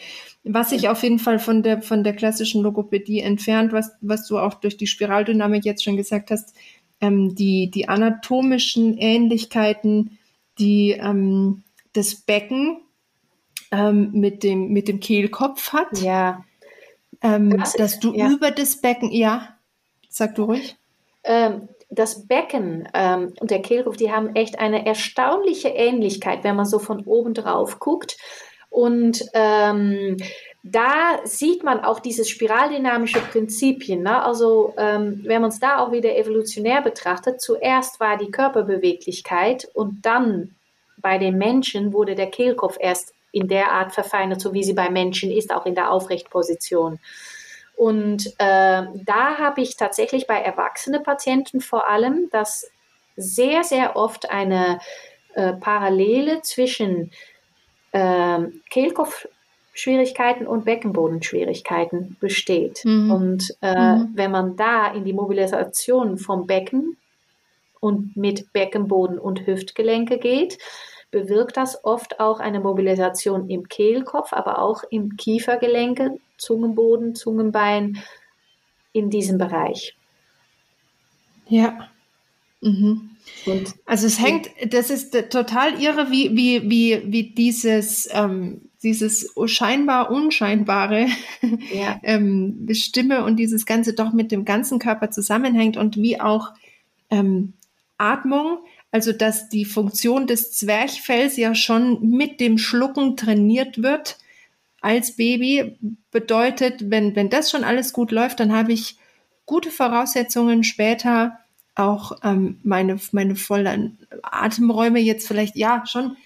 [0.53, 4.38] Was sich auf jeden Fall von der, von der klassischen Logopädie entfernt, was, was du
[4.38, 6.55] auch durch die Spiraldynamik jetzt schon gesagt hast,
[7.01, 10.18] ähm, die, die anatomischen Ähnlichkeiten,
[10.59, 12.80] die ähm, das Becken
[13.70, 16.01] ähm, mit, dem, mit dem Kehlkopf hat.
[16.01, 16.44] Ja.
[17.22, 18.30] Ähm, das dass du ja.
[18.30, 19.57] über das Becken, ja,
[20.09, 20.76] sag du ruhig.
[21.24, 26.66] Ähm, das Becken ähm, und der Kehlkopf, die haben echt eine erstaunliche Ähnlichkeit, wenn man
[26.66, 28.16] so von oben drauf guckt.
[28.71, 30.16] Und ähm,
[30.62, 34.03] da sieht man auch dieses spiraldynamische Prinzipien.
[34.03, 34.23] Ne?
[34.23, 40.03] Also ähm, wenn man es da auch wieder evolutionär betrachtet, zuerst war die Körperbeweglichkeit und
[40.03, 40.55] dann
[40.99, 44.91] bei den Menschen wurde der Kehlkopf erst in der Art verfeinert, so wie sie bei
[44.91, 46.99] Menschen ist, auch in der Aufrechtposition.
[47.77, 52.71] Und äh, da habe ich tatsächlich bei erwachsenen Patienten vor allem, dass
[53.16, 54.81] sehr, sehr oft eine
[55.35, 57.12] äh, Parallele zwischen
[57.93, 62.84] ähm, Kehlkopfschwierigkeiten und Beckenbodenschwierigkeiten besteht.
[62.84, 63.11] Mhm.
[63.11, 64.11] Und äh, mhm.
[64.14, 66.97] wenn man da in die Mobilisation vom Becken
[67.80, 70.59] und mit Beckenboden und Hüftgelenke geht,
[71.11, 78.03] bewirkt das oft auch eine Mobilisation im Kehlkopf, aber auch im Kiefergelenke, Zungenboden, Zungenbein,
[78.93, 79.97] in diesem Bereich.
[81.49, 81.88] Ja.
[82.61, 83.11] Mhm.
[83.86, 90.11] Also es hängt, das ist total irre, wie, wie, wie, wie dieses, ähm, dieses scheinbar
[90.11, 91.06] Unscheinbare
[91.74, 91.98] ja.
[92.02, 96.50] ähm, Stimme und dieses Ganze doch mit dem ganzen Körper zusammenhängt und wie auch
[97.11, 97.54] ähm,
[97.96, 98.58] Atmung,
[98.90, 104.18] also dass die Funktion des Zwerchfells ja schon mit dem Schlucken trainiert wird
[104.80, 105.76] als Baby,
[106.11, 108.96] bedeutet, wenn, wenn das schon alles gut läuft, dann habe ich
[109.44, 111.38] gute Voraussetzungen später
[111.75, 116.16] auch ähm, meine, meine vollen Atemräume jetzt vielleicht, ja, schon.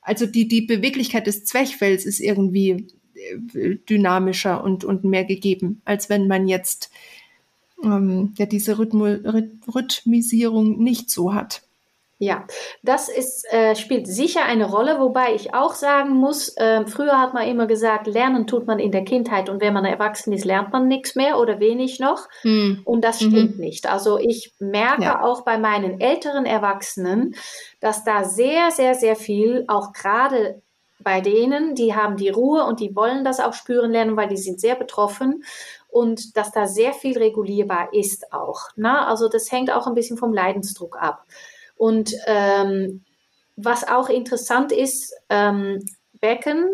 [0.00, 2.88] Also die, die Beweglichkeit des Zwerchfells ist irgendwie
[3.54, 6.90] äh, dynamischer und, und mehr gegeben, als wenn man jetzt
[7.82, 9.06] ähm, ja diese Rhythmo
[9.74, 11.62] Rhythmisierung nicht so hat.
[12.22, 12.44] Ja,
[12.84, 17.34] das ist, äh, spielt sicher eine Rolle, wobei ich auch sagen muss, äh, früher hat
[17.34, 20.72] man immer gesagt, lernen tut man in der Kindheit und wenn man erwachsen ist, lernt
[20.72, 22.28] man nichts mehr oder wenig noch.
[22.42, 22.82] Hm.
[22.84, 23.60] Und das stimmt mhm.
[23.60, 23.90] nicht.
[23.90, 25.24] Also ich merke ja.
[25.24, 27.34] auch bei meinen älteren Erwachsenen,
[27.80, 30.62] dass da sehr, sehr, sehr viel, auch gerade
[31.00, 34.36] bei denen, die haben die Ruhe und die wollen das auch spüren lernen, weil die
[34.36, 35.42] sind sehr betroffen
[35.88, 38.68] und dass da sehr viel regulierbar ist auch.
[38.76, 38.92] Na?
[38.92, 39.06] Ne?
[39.08, 41.26] Also das hängt auch ein bisschen vom Leidensdruck ab.
[41.82, 43.04] Und ähm,
[43.56, 46.68] was auch interessant ist, ähm, Becken,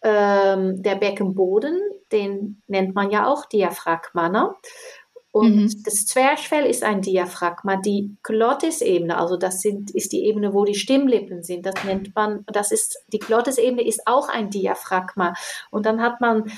[0.00, 1.78] ähm, der Beckenboden,
[2.10, 4.30] den nennt man ja auch Diaphragma.
[4.30, 4.54] Ne?
[5.32, 5.82] Und mhm.
[5.84, 7.76] das Zwerchfell ist ein Diaphragma.
[7.76, 12.42] Die Glottisebene, also das sind, ist die Ebene, wo die Stimmlippen sind, das nennt man,
[12.46, 15.34] das ist, die Glottisebene ist auch ein Diaphragma.
[15.70, 16.50] Und dann hat man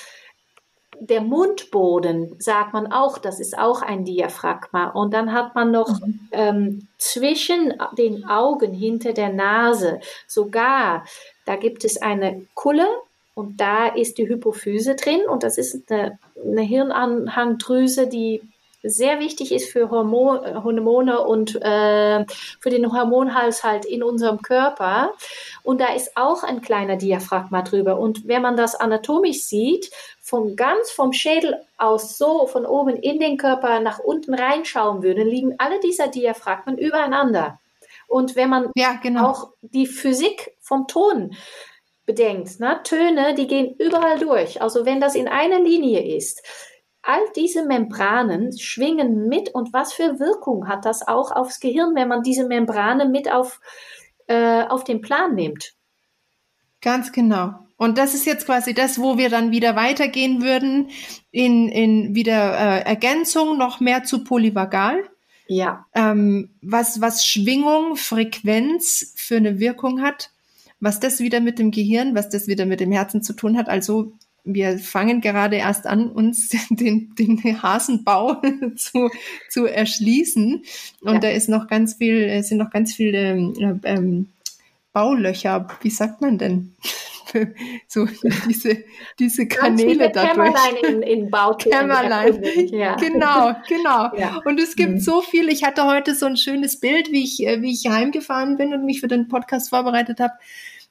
[1.01, 4.89] der Mundboden, sagt man auch, das ist auch ein Diaphragma.
[4.89, 6.21] Und dann hat man noch mhm.
[6.33, 11.05] ähm, zwischen den Augen, hinter der Nase, sogar,
[11.47, 12.87] da gibt es eine Kulle
[13.35, 18.43] und da ist die Hypophyse drin und das ist eine, eine Hirnanhangdrüse, die
[18.83, 22.25] sehr wichtig ist für Hormon, Hormone und äh,
[22.61, 25.13] für den Hormonhaushalt in unserem Körper.
[25.63, 27.99] Und da ist auch ein kleiner Diaphragma drüber.
[27.99, 33.19] Und wenn man das anatomisch sieht, vom ganz vom Schädel aus so von oben in
[33.19, 37.59] den Körper nach unten reinschauen würde, liegen alle dieser Diaphragmen übereinander.
[38.07, 39.29] Und wenn man ja, genau.
[39.29, 41.35] auch die Physik vom Ton
[42.07, 44.63] bedenkt, ne, Töne, die gehen überall durch.
[44.63, 46.43] Also wenn das in einer Linie ist,
[47.03, 52.09] all diese Membranen schwingen mit und was für Wirkung hat das auch aufs Gehirn, wenn
[52.09, 53.61] man diese Membrane mit auf,
[54.27, 55.75] äh, auf den Plan nimmt?
[56.81, 57.55] Ganz genau.
[57.77, 60.91] Und das ist jetzt quasi das, wo wir dann wieder weitergehen würden
[61.31, 65.05] in, in wieder äh, Ergänzung noch mehr zu polyvagal.
[65.47, 65.87] Ja.
[65.95, 70.31] Ähm, was, was Schwingung, Frequenz für eine Wirkung hat,
[70.81, 73.69] was das wieder mit dem Gehirn, was das wieder mit dem Herzen zu tun hat.
[73.69, 74.13] Also
[74.55, 78.43] wir fangen gerade erst an, uns den, den Hasenbau
[78.77, 79.11] zu,
[79.49, 80.63] zu erschließen.
[81.03, 81.19] Und ja.
[81.19, 83.53] da ist noch ganz viel, sind noch ganz viele
[83.85, 84.29] ähm,
[84.93, 86.75] Baulöcher, wie sagt man denn?
[87.89, 88.09] so
[88.49, 88.85] diese,
[89.19, 90.33] diese Kanäle dadurch.
[90.33, 92.43] Kämmerlein in, in Kämmerlein.
[92.69, 92.97] Ja.
[92.97, 94.17] Genau, genau.
[94.17, 94.41] Ja.
[94.45, 95.01] Und es gibt mhm.
[95.01, 95.49] so viel.
[95.49, 98.85] Ich hatte heute so ein schönes Bild, wie ich, äh, wie ich heimgefahren bin und
[98.85, 100.35] mich für den Podcast vorbereitet habe.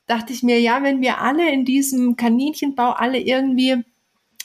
[0.07, 3.83] Dachte ich mir, ja, wenn wir alle in diesem Kaninchenbau alle irgendwie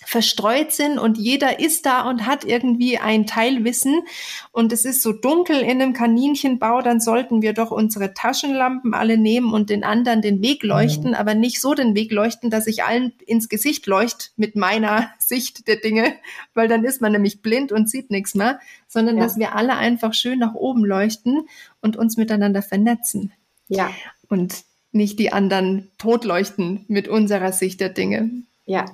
[0.04, 4.02] verstreut sind und jeder ist da und hat irgendwie ein Teilwissen
[4.50, 9.16] und es ist so dunkel in einem Kaninchenbau, dann sollten wir doch unsere Taschenlampen alle
[9.16, 11.14] nehmen und den anderen den Weg leuchten, mhm.
[11.14, 15.68] aber nicht so den Weg leuchten, dass ich allen ins Gesicht leucht mit meiner Sicht
[15.68, 16.14] der Dinge,
[16.54, 19.22] weil dann ist man nämlich blind und sieht nichts mehr, sondern ja.
[19.22, 21.46] dass wir alle einfach schön nach oben leuchten
[21.80, 23.32] und uns miteinander vernetzen.
[23.68, 23.90] Ja.
[24.28, 28.30] Und nicht die anderen totleuchten mit unserer Sicht der Dinge.
[28.66, 28.84] Ja,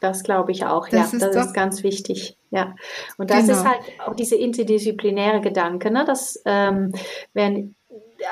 [0.00, 1.18] das glaube ich auch, das ja.
[1.18, 2.36] Ist das ist ganz wichtig.
[2.50, 2.74] Ja.
[3.18, 3.58] Und das genau.
[3.58, 6.04] ist halt auch diese interdisziplinäre Gedanke, ne?
[6.04, 6.92] dass ähm,
[7.32, 7.74] wenn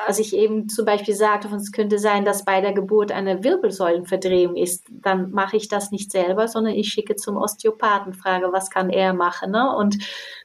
[0.07, 4.55] als ich eben zum Beispiel sagte, es könnte sein, dass bei der Geburt eine Wirbelsäulenverdrehung
[4.55, 8.89] ist, dann mache ich das nicht selber, sondern ich schicke zum Osteopathen, frage, was kann
[8.89, 9.51] er machen.
[9.51, 9.75] Ne?
[9.75, 9.97] Und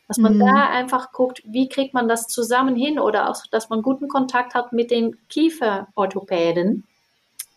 [0.09, 0.41] dass man mhm.
[0.41, 4.55] da einfach guckt, wie kriegt man das zusammen hin oder auch, dass man guten Kontakt
[4.55, 6.85] hat mit den Kieferorthopäden,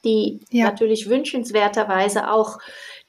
[0.04, 0.66] die ja.
[0.66, 2.58] natürlich wünschenswerterweise auch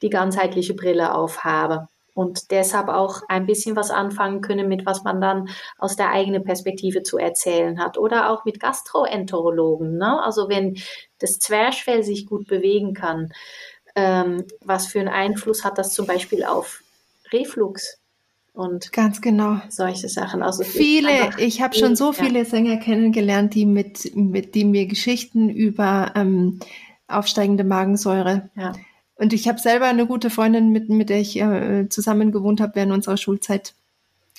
[0.01, 5.21] die ganzheitliche Brille aufhabe und deshalb auch ein bisschen was anfangen können mit was man
[5.21, 9.97] dann aus der eigenen Perspektive zu erzählen hat oder auch mit Gastroenterologen.
[9.97, 10.21] Ne?
[10.23, 10.77] Also wenn
[11.19, 13.31] das Zwerchfell sich gut bewegen kann,
[13.95, 16.83] ähm, was für einen Einfluss hat das zum Beispiel auf
[17.31, 17.97] Reflux?
[18.53, 20.43] Und ganz genau solche Sachen.
[20.43, 25.49] Also viele, ich habe schon so viele Sänger kennengelernt, die mit, mit die mir Geschichten
[25.49, 26.59] über ähm,
[27.07, 28.73] aufsteigende Magensäure ja
[29.21, 32.73] und ich habe selber eine gute Freundin, mit, mit der ich äh, zusammen gewohnt habe
[32.73, 33.75] während unserer Schulzeit.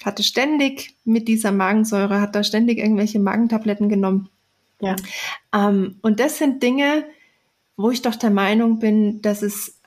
[0.04, 4.28] Hatte ständig mit dieser Magensäure, hat da ständig irgendwelche Magentabletten genommen.
[4.80, 4.96] Ja.
[5.54, 7.04] Ähm, und das sind Dinge,
[7.76, 9.78] wo ich doch der Meinung bin, dass es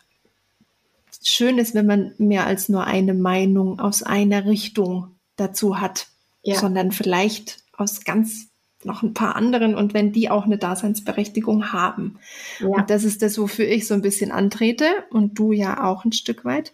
[1.22, 6.08] schön ist, wenn man mehr als nur eine Meinung aus einer Richtung dazu hat,
[6.42, 6.56] ja.
[6.56, 8.48] sondern vielleicht aus ganz
[8.86, 12.18] noch ein paar anderen und wenn die auch eine Daseinsberechtigung haben.
[12.60, 12.68] Ja.
[12.68, 16.12] Und das ist das, wofür ich so ein bisschen antrete und du ja auch ein
[16.12, 16.74] Stück weit.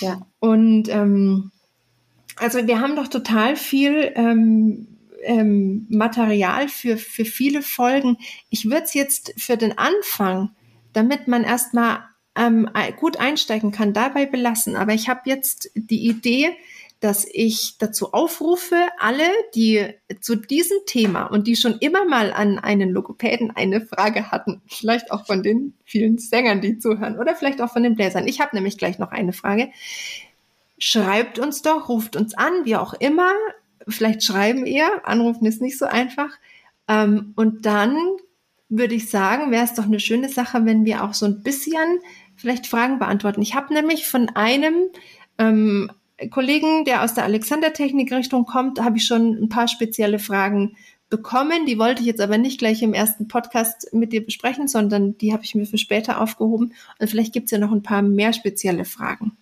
[0.00, 0.26] Ja.
[0.40, 1.50] Und ähm,
[2.36, 4.88] also wir haben doch total viel ähm,
[5.24, 8.18] ähm, Material für, für viele Folgen.
[8.50, 10.50] Ich würde es jetzt für den Anfang,
[10.92, 12.00] damit man erstmal
[12.36, 12.68] ähm,
[12.98, 14.76] gut einsteigen kann, dabei belassen.
[14.76, 16.50] Aber ich habe jetzt die Idee,
[17.00, 19.86] dass ich dazu aufrufe, alle, die
[20.20, 25.12] zu diesem Thema und die schon immer mal an einen Logopäden eine Frage hatten, vielleicht
[25.12, 28.26] auch von den vielen Sängern, die zuhören oder vielleicht auch von den Bläsern.
[28.26, 29.68] Ich habe nämlich gleich noch eine Frage.
[30.78, 33.32] Schreibt uns doch, ruft uns an, wie auch immer.
[33.86, 36.30] Vielleicht schreiben ihr, anrufen ist nicht so einfach.
[36.88, 37.96] Ähm, und dann
[38.68, 42.00] würde ich sagen, wäre es doch eine schöne Sache, wenn wir auch so ein bisschen
[42.36, 43.42] vielleicht Fragen beantworten.
[43.42, 44.74] Ich habe nämlich von einem
[45.38, 45.90] ähm,
[46.30, 50.76] Kollegen, der aus der Alexander-Technik-Richtung kommt, habe ich schon ein paar spezielle Fragen
[51.10, 51.66] bekommen.
[51.66, 55.32] Die wollte ich jetzt aber nicht gleich im ersten Podcast mit dir besprechen, sondern die
[55.32, 56.74] habe ich mir für später aufgehoben.
[56.98, 59.36] Und vielleicht gibt es ja noch ein paar mehr spezielle Fragen.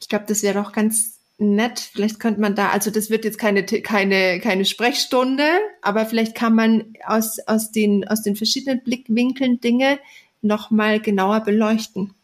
[0.00, 1.78] Ich glaube, das wäre doch ganz nett.
[1.78, 5.44] Vielleicht könnte man da, also das wird jetzt keine, keine, keine Sprechstunde,
[5.82, 9.98] aber vielleicht kann man aus, aus, den, aus den verschiedenen Blickwinkeln Dinge
[10.42, 12.14] nochmal genauer beleuchten.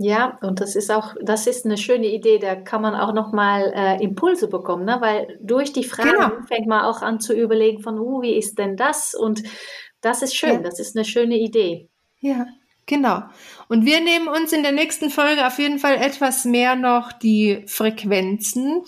[0.00, 2.38] Ja, und das ist auch, das ist eine schöne Idee.
[2.38, 4.98] Da kann man auch nochmal äh, Impulse bekommen, ne?
[5.00, 6.30] weil durch die Fragen genau.
[6.46, 9.14] fängt man auch an zu überlegen von, uh, wie ist denn das?
[9.14, 9.42] Und
[10.00, 10.60] das ist schön, ja.
[10.60, 11.88] das ist eine schöne Idee.
[12.20, 12.46] Ja,
[12.86, 13.22] genau.
[13.68, 17.64] Und wir nehmen uns in der nächsten Folge auf jeden Fall etwas mehr noch die
[17.66, 18.84] Frequenzen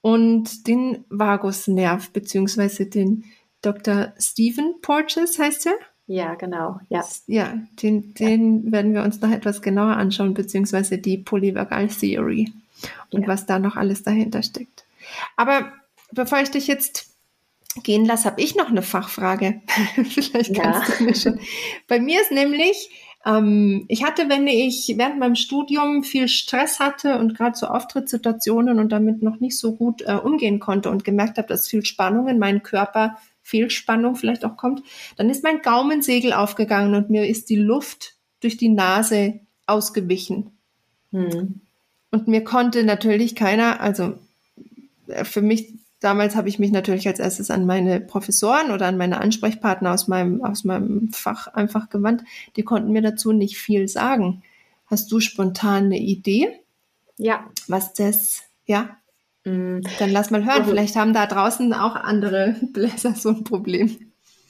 [0.00, 3.24] und den Vagusnerv, beziehungsweise den
[3.62, 4.12] Dr.
[4.18, 5.74] Stephen Porges heißt er.
[6.08, 6.80] Ja, genau.
[6.88, 8.72] Ja, ja den, den ja.
[8.72, 12.50] werden wir uns noch etwas genauer anschauen, beziehungsweise die Polyvagal Theory
[13.10, 13.28] und ja.
[13.28, 14.84] was da noch alles dahinter steckt.
[15.36, 15.70] Aber
[16.10, 17.10] bevor ich dich jetzt
[17.82, 19.60] gehen lasse, habe ich noch eine Fachfrage.
[20.04, 21.40] Vielleicht kannst du mir schon.
[21.86, 22.90] Bei mir ist nämlich,
[23.26, 28.78] ähm, ich hatte, wenn ich während meinem Studium viel Stress hatte und gerade so Auftrittssituationen
[28.78, 32.28] und damit noch nicht so gut äh, umgehen konnte und gemerkt habe, dass viel Spannung
[32.28, 33.18] in meinen Körper
[33.48, 34.82] Fehlspannung vielleicht auch kommt,
[35.16, 40.50] dann ist mein Gaumensegel aufgegangen und mir ist die Luft durch die Nase ausgewichen.
[41.12, 41.62] Hm.
[42.10, 44.18] Und mir konnte natürlich keiner, also
[45.06, 48.98] äh, für mich, damals habe ich mich natürlich als erstes an meine Professoren oder an
[48.98, 52.24] meine Ansprechpartner aus meinem, aus meinem Fach einfach gewandt.
[52.56, 54.42] Die konnten mir dazu nicht viel sagen.
[54.86, 56.50] Hast du spontan eine Idee?
[57.16, 57.48] Ja.
[57.66, 58.97] Was das, ja?
[59.48, 63.96] Mm, dann lass mal hören, vielleicht haben da draußen auch andere Bläser so ein Problem.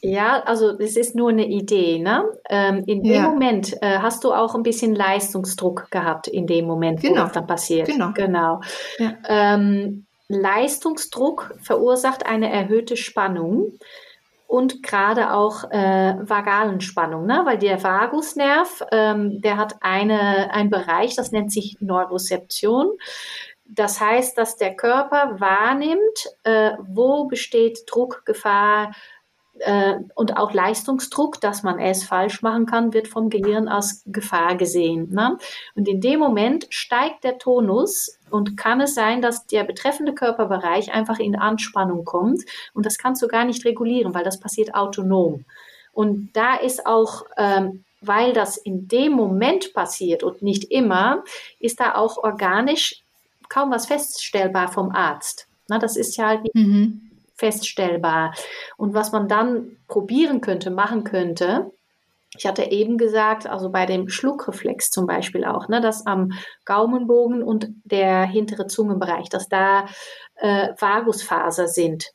[0.01, 1.99] Ja, also es ist nur eine Idee.
[1.99, 2.25] Ne?
[2.49, 3.29] Ähm, in dem ja.
[3.29, 7.15] Moment äh, hast du auch ein bisschen Leistungsdruck gehabt, in dem Moment, genau.
[7.15, 7.89] wo das dann passiert.
[7.89, 8.13] Genau.
[8.15, 8.61] genau.
[8.99, 9.15] Ja.
[9.29, 13.73] Ähm, Leistungsdruck verursacht eine erhöhte Spannung
[14.47, 17.43] und gerade auch äh, vagalen Spannung, ne?
[17.45, 22.93] weil der Vagusnerv, ähm, der hat eine, einen Bereich, das nennt sich Neurozeption.
[23.69, 28.93] Das heißt, dass der Körper wahrnimmt, äh, wo besteht Druck, Gefahr,
[29.61, 34.57] äh, und auch Leistungsdruck, dass man es falsch machen kann, wird vom Gehirn als Gefahr
[34.57, 35.11] gesehen.
[35.13, 35.37] Ne?
[35.75, 40.93] Und in dem Moment steigt der Tonus und kann es sein, dass der betreffende Körperbereich
[40.93, 42.45] einfach in Anspannung kommt
[42.75, 45.45] und das kannst du gar nicht regulieren, weil das passiert autonom.
[45.93, 51.25] Und da ist auch ähm, weil das in dem Moment passiert und nicht immer,
[51.59, 53.03] ist da auch organisch
[53.49, 55.49] kaum was feststellbar vom Arzt.
[55.69, 58.35] Na, das ist ja halt nicht mhm feststellbar.
[58.77, 61.71] Und was man dann probieren könnte, machen könnte,
[62.37, 66.33] ich hatte eben gesagt, also bei dem Schluckreflex zum Beispiel auch, ne, dass am
[66.67, 69.87] Gaumenbogen und der hintere Zungenbereich, dass da
[70.35, 72.13] äh, Vagusfaser sind.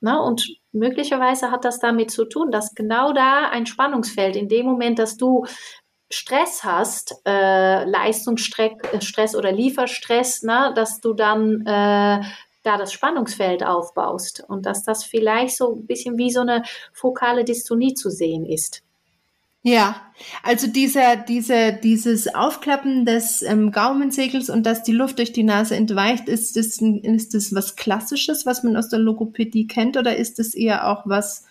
[0.00, 4.66] Ne, und möglicherweise hat das damit zu tun, dass genau da ein Spannungsfeld in dem
[4.66, 5.46] Moment, dass du
[6.14, 12.22] Stress hast, äh, Leistungsstress oder Lieferstress, ne, dass du dann äh,
[12.62, 16.62] da das Spannungsfeld aufbaust und dass das vielleicht so ein bisschen wie so eine
[16.92, 18.82] fokale Dystonie zu sehen ist.
[19.66, 19.96] Ja,
[20.42, 25.74] also dieser, diese, dieses Aufklappen des ähm, Gaumensegels und dass die Luft durch die Nase
[25.74, 30.38] entweicht, ist das, ist das was Klassisches, was man aus der Logopädie kennt, oder ist
[30.38, 31.46] das eher auch was,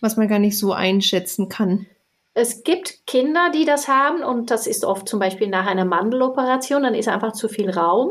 [0.00, 1.86] was man gar nicht so einschätzen kann?
[2.34, 6.82] Es gibt Kinder, die das haben und das ist oft zum Beispiel nach einer Mandeloperation,
[6.82, 8.10] dann ist einfach zu viel Raum.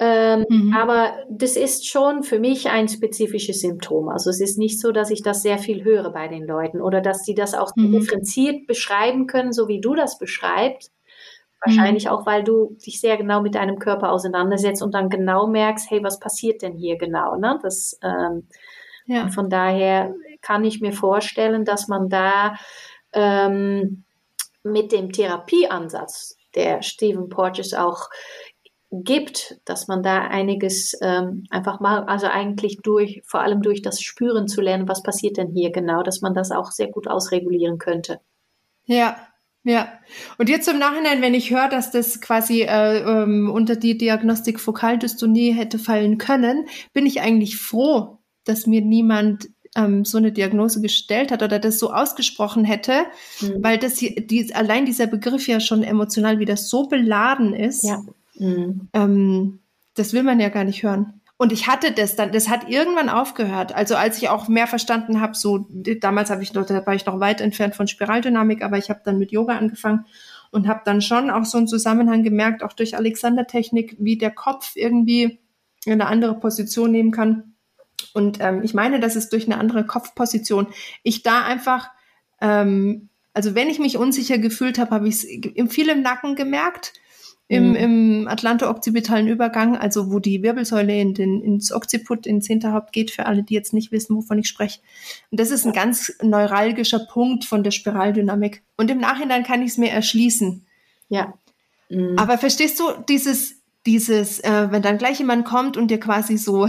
[0.00, 0.74] Ähm, mhm.
[0.74, 4.08] Aber das ist schon für mich ein spezifisches Symptom.
[4.10, 7.00] Also es ist nicht so, dass ich das sehr viel höre bei den Leuten oder
[7.00, 7.92] dass sie das auch mhm.
[7.92, 10.92] differenziert beschreiben können, so wie du das beschreibst.
[11.64, 12.10] Wahrscheinlich mhm.
[12.10, 16.04] auch, weil du dich sehr genau mit deinem Körper auseinandersetzt und dann genau merkst, hey,
[16.04, 17.34] was passiert denn hier genau?
[17.34, 17.58] Ne?
[17.62, 18.46] Das, ähm,
[19.06, 19.28] ja.
[19.28, 22.54] Von daher kann ich mir vorstellen, dass man da
[23.12, 24.04] ähm,
[24.62, 28.08] mit dem Therapieansatz, der Stephen Porges auch
[28.90, 34.00] gibt, dass man da einiges ähm, einfach mal, also eigentlich durch, vor allem durch das
[34.00, 37.78] Spüren zu lernen, was passiert denn hier genau, dass man das auch sehr gut ausregulieren
[37.78, 38.20] könnte.
[38.86, 39.16] Ja,
[39.62, 39.92] ja.
[40.38, 44.58] Und jetzt im Nachhinein, wenn ich höre, dass das quasi äh, ähm, unter die Diagnostik
[44.58, 49.48] Fokaldystonie hätte fallen können, bin ich eigentlich froh, dass mir niemand
[49.78, 53.04] ähm, so eine Diagnose gestellt hat oder das so ausgesprochen hätte,
[53.40, 53.62] mhm.
[53.62, 57.84] weil das hier, die, allein dieser Begriff ja schon emotional wieder so beladen ist.
[57.84, 58.02] Ja.
[58.34, 58.88] Mhm.
[58.92, 59.58] Ähm,
[59.94, 61.20] das will man ja gar nicht hören.
[61.36, 63.72] Und ich hatte das dann, das hat irgendwann aufgehört.
[63.72, 65.68] Also als ich auch mehr verstanden habe, so
[66.00, 69.00] damals habe ich noch, da war ich noch weit entfernt von Spiraldynamik, aber ich habe
[69.04, 70.04] dann mit Yoga angefangen
[70.50, 74.72] und habe dann schon auch so einen Zusammenhang gemerkt, auch durch Alexander-Technik, wie der Kopf
[74.74, 75.38] irgendwie
[75.86, 77.54] eine andere Position nehmen kann.
[78.14, 80.66] Und ähm, ich meine, dass es durch eine andere Kopfposition
[81.02, 81.90] ich da einfach,
[82.40, 86.92] ähm, also wenn ich mich unsicher gefühlt habe, habe ich es viel im Nacken gemerkt
[87.48, 87.76] im, mhm.
[87.76, 93.24] im Atlanto-occipitalen Übergang, also wo die Wirbelsäule in den, ins Occiput, ins Hinterhaupt geht, für
[93.24, 94.80] alle, die jetzt nicht wissen, wovon ich spreche.
[95.30, 98.62] Und das ist ein ganz neuralgischer Punkt von der Spiraldynamik.
[98.76, 100.66] Und im Nachhinein kann ich es mir erschließen.
[101.08, 101.32] Ja.
[101.88, 102.18] Mhm.
[102.18, 106.68] Aber verstehst du, dieses, dieses, äh, wenn dann gleich jemand kommt und dir quasi so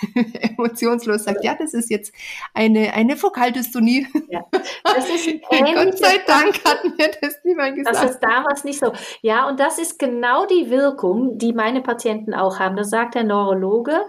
[0.40, 2.12] emotionslos sagt, ja, das ist jetzt
[2.54, 4.06] eine, eine Fokaldystonie.
[4.28, 7.96] Ja, das ist Gott sei Dank hat mir das niemand gesagt.
[7.96, 8.92] Das ist damals nicht so.
[9.22, 12.76] Ja, und das ist genau die Wirkung, die meine Patienten auch haben.
[12.76, 14.06] Das sagt der Neurologe.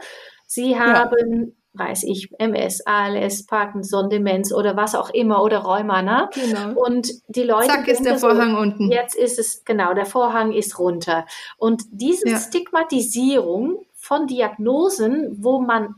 [0.48, 6.02] Sie haben weiß ich, MS, ALS, Parkinson, Demenz oder was auch immer oder Rheuma.
[6.02, 6.30] Ne?
[6.34, 6.80] Genau.
[6.82, 7.68] Und die Leute.
[7.68, 8.92] Zack, ist der Vorhang so, unten.
[8.92, 11.26] Jetzt ist es, genau, der Vorhang ist runter.
[11.58, 12.40] Und diese ja.
[12.40, 15.96] Stigmatisierung von Diagnosen, wo man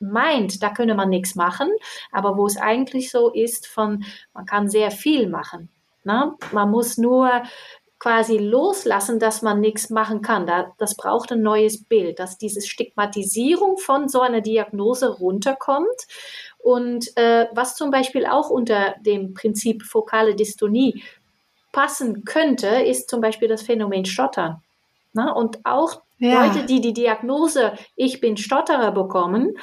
[0.00, 1.68] meint, da könne man nichts machen,
[2.12, 5.68] aber wo es eigentlich so ist, von man kann sehr viel machen.
[6.04, 6.34] Ne?
[6.52, 7.42] Man muss nur
[7.98, 10.46] quasi loslassen, dass man nichts machen kann.
[10.46, 16.06] Da, das braucht ein neues Bild, dass diese Stigmatisierung von so einer Diagnose runterkommt.
[16.58, 21.02] Und äh, was zum Beispiel auch unter dem Prinzip fokale Dystonie
[21.72, 24.62] passen könnte, ist zum Beispiel das Phänomen Stottern.
[25.12, 26.46] Na, und auch ja.
[26.46, 29.56] Leute, die die Diagnose Ich bin Stotterer bekommen,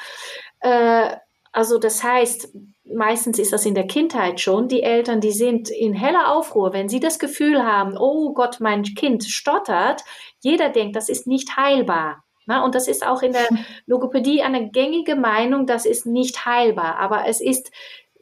[0.60, 1.16] äh,
[1.52, 2.48] also das heißt,
[2.92, 6.88] meistens ist das in der Kindheit schon, die Eltern, die sind in heller Aufruhr, wenn
[6.88, 10.02] sie das Gefühl haben, oh Gott, mein Kind stottert,
[10.40, 12.24] jeder denkt, das ist nicht heilbar.
[12.46, 13.48] Na, und das ist auch in der
[13.86, 17.72] Logopädie eine gängige Meinung, das ist nicht heilbar, aber es ist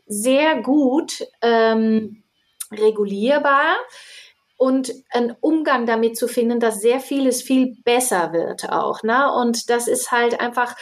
[0.06, 2.22] sehr gut ähm,
[2.72, 3.76] regulierbar
[4.56, 9.02] und einen Umgang damit zu finden, dass sehr vieles viel besser wird auch.
[9.02, 9.32] Ne?
[9.32, 10.74] Und das ist halt einfach,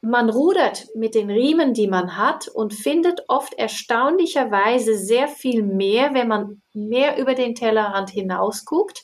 [0.00, 6.14] man rudert mit den Riemen, die man hat und findet oft erstaunlicherweise sehr viel mehr,
[6.14, 9.02] wenn man mehr über den Tellerrand hinaus guckt,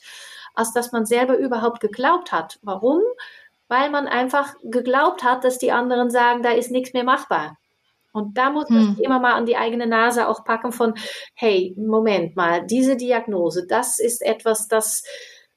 [0.53, 2.59] als dass man selber überhaupt geglaubt hat.
[2.61, 3.01] Warum?
[3.67, 7.57] Weil man einfach geglaubt hat, dass die anderen sagen, da ist nichts mehr machbar.
[8.13, 8.95] Und da muss man hm.
[8.95, 10.93] sich immer mal an die eigene Nase auch packen von,
[11.33, 15.03] hey, Moment mal, diese Diagnose, das ist etwas, das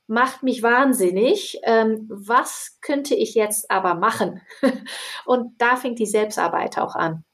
[0.09, 1.61] macht mich wahnsinnig.
[1.63, 4.41] Ähm, was könnte ich jetzt aber machen?
[5.25, 7.25] Und da fängt die Selbstarbeit auch an.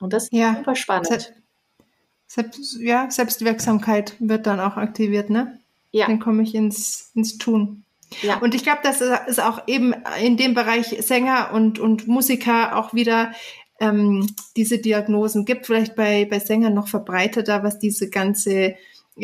[0.00, 1.34] Und das ist ja, super spannend.
[2.26, 5.60] Selbst, ja, Selbstwirksamkeit wird dann auch aktiviert, ne?
[5.92, 6.06] Ja.
[6.06, 7.84] Dann komme ich ins, ins Tun.
[8.22, 8.38] Ja.
[8.38, 12.94] Und ich glaube, das ist auch eben in dem Bereich Sänger und, und Musiker auch
[12.94, 13.32] wieder
[13.80, 14.26] ähm,
[14.56, 18.76] diese Diagnosen gibt, vielleicht bei, bei Sängern noch verbreiteter, was diese ganze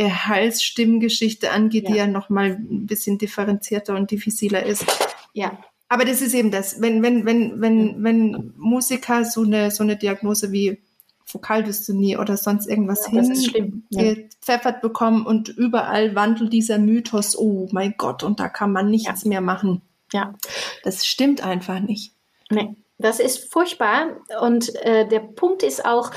[0.04, 1.90] Hals-Stimmgeschichte angeht, ja.
[1.90, 4.84] die ja nochmal ein bisschen differenzierter und diffiziler ist.
[5.32, 5.58] Ja.
[5.88, 9.96] Aber das ist eben das, wenn, wenn, wenn, wenn, wenn Musiker so eine, so eine
[9.96, 10.82] Diagnose wie
[11.30, 17.94] Vokaldystonie oder sonst irgendwas ja, hin gepfeffert bekommen und überall wandelt dieser Mythos, oh mein
[17.98, 19.28] Gott, und da kann man nichts ja.
[19.28, 19.82] mehr machen.
[20.12, 20.34] Ja.
[20.84, 22.12] Das stimmt einfach nicht.
[22.50, 22.76] Nee.
[22.98, 24.16] Das ist furchtbar.
[24.40, 26.10] Und äh, der Punkt ist auch,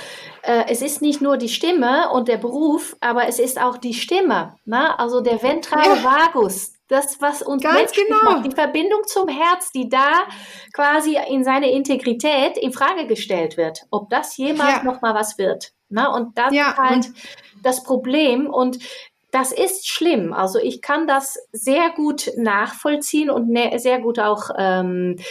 [0.44, 3.94] äh, es ist nicht nur die Stimme und der Beruf, aber es ist auch die
[3.94, 4.56] Stimme.
[4.66, 4.98] Ne?
[4.98, 6.04] Also der ventrale.
[6.04, 8.24] Vagus, das, was uns Ganz genau.
[8.24, 10.24] macht, die Verbindung zum Herz, die da
[10.74, 14.84] quasi in seine Integrität in Frage gestellt wird, ob das jemals ja.
[14.84, 15.74] noch mal was wird.
[15.90, 16.10] Ne?
[16.10, 17.08] Und das ja, ist halt
[17.62, 18.48] das Problem.
[18.48, 18.80] Und
[19.32, 20.34] das ist schlimm.
[20.34, 25.24] Also ich kann das sehr gut nachvollziehen und ne sehr gut auch ähm, äh,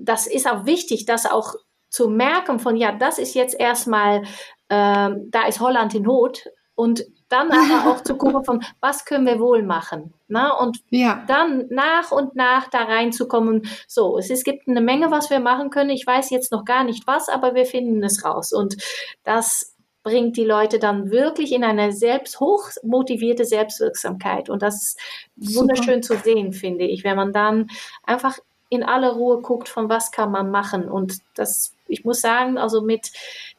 [0.00, 1.54] das ist auch wichtig, das auch
[1.88, 4.22] zu merken von, ja, das ist jetzt erstmal,
[4.68, 6.44] äh, da ist Holland in Not
[6.74, 10.14] und dann aber auch zu gucken von, was können wir wohl machen?
[10.28, 10.48] Na?
[10.48, 10.56] Ne?
[10.56, 11.24] Und ja.
[11.26, 15.70] dann nach und nach da reinzukommen, so, es, es gibt eine Menge, was wir machen
[15.70, 15.90] können.
[15.90, 18.52] Ich weiß jetzt noch gar nicht was, aber wir finden es raus.
[18.52, 18.76] Und
[19.24, 24.48] das bringt die Leute dann wirklich in eine selbst hoch motivierte Selbstwirksamkeit.
[24.48, 24.96] Und das
[25.36, 27.68] ist wunderschön zu sehen, finde ich, wenn man dann
[28.02, 28.38] einfach
[28.70, 30.88] in aller Ruhe guckt, von was kann man machen.
[30.88, 33.10] Und das, ich muss sagen, also mit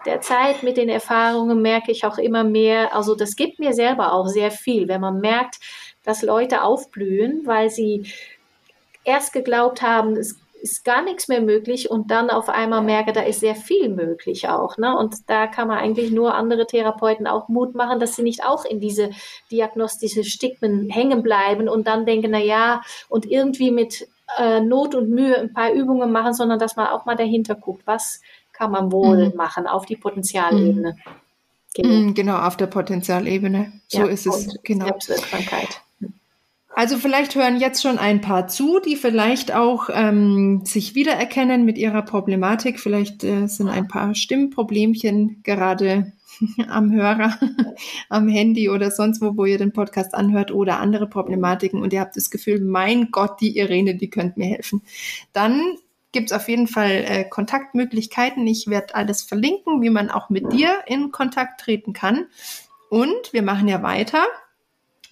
[0.05, 4.13] der Zeit, mit den Erfahrungen merke ich auch immer mehr, also das gibt mir selber
[4.13, 5.59] auch sehr viel, wenn man merkt,
[6.03, 8.05] dass Leute aufblühen, weil sie
[9.03, 13.21] erst geglaubt haben, es ist gar nichts mehr möglich und dann auf einmal merke, da
[13.21, 14.77] ist sehr viel möglich auch.
[14.77, 14.95] Ne?
[14.95, 18.63] Und da kann man eigentlich nur andere Therapeuten auch Mut machen, dass sie nicht auch
[18.63, 19.09] in diese
[19.51, 24.07] diagnostische Stigmen hängen bleiben und dann denken, na ja, und irgendwie mit
[24.37, 27.83] äh, Not und Mühe ein paar Übungen machen, sondern dass man auch mal dahinter guckt,
[27.85, 28.21] was
[28.53, 29.35] kann man wohl mhm.
[29.35, 30.93] machen auf die Potenzialebene.
[30.93, 31.21] Mhm.
[31.73, 32.13] Genau.
[32.13, 33.71] genau, auf der Potenzialebene.
[33.87, 34.59] So ja, ist es.
[34.63, 34.85] Genau.
[34.85, 35.81] Selbstwirksamkeit.
[36.73, 41.77] Also vielleicht hören jetzt schon ein paar zu, die vielleicht auch ähm, sich wiedererkennen mit
[41.77, 42.79] ihrer Problematik.
[42.79, 46.13] Vielleicht äh, sind ein paar Stimmproblemchen gerade
[46.67, 47.37] am Hörer,
[48.09, 52.01] am Handy oder sonst wo, wo ihr den Podcast anhört oder andere Problematiken und ihr
[52.01, 54.81] habt das Gefühl, mein Gott, die Irene, die könnte mir helfen.
[55.33, 55.61] Dann
[56.11, 58.45] gibt es auf jeden Fall äh, Kontaktmöglichkeiten.
[58.47, 62.27] Ich werde alles verlinken, wie man auch mit dir in Kontakt treten kann.
[62.89, 64.25] Und wir machen ja weiter.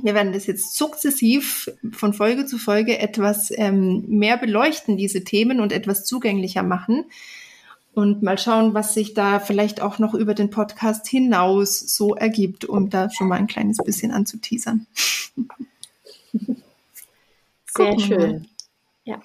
[0.02, 5.60] Wir werden das jetzt sukzessiv von Folge zu Folge etwas ähm, mehr beleuchten, diese Themen
[5.60, 7.06] und etwas zugänglicher machen
[7.94, 12.66] und mal schauen, was sich da vielleicht auch noch über den Podcast hinaus so ergibt,
[12.66, 14.88] um da schon mal ein kleines bisschen anzuteasern.
[17.76, 18.48] Sehr schön.
[19.04, 19.22] Ja.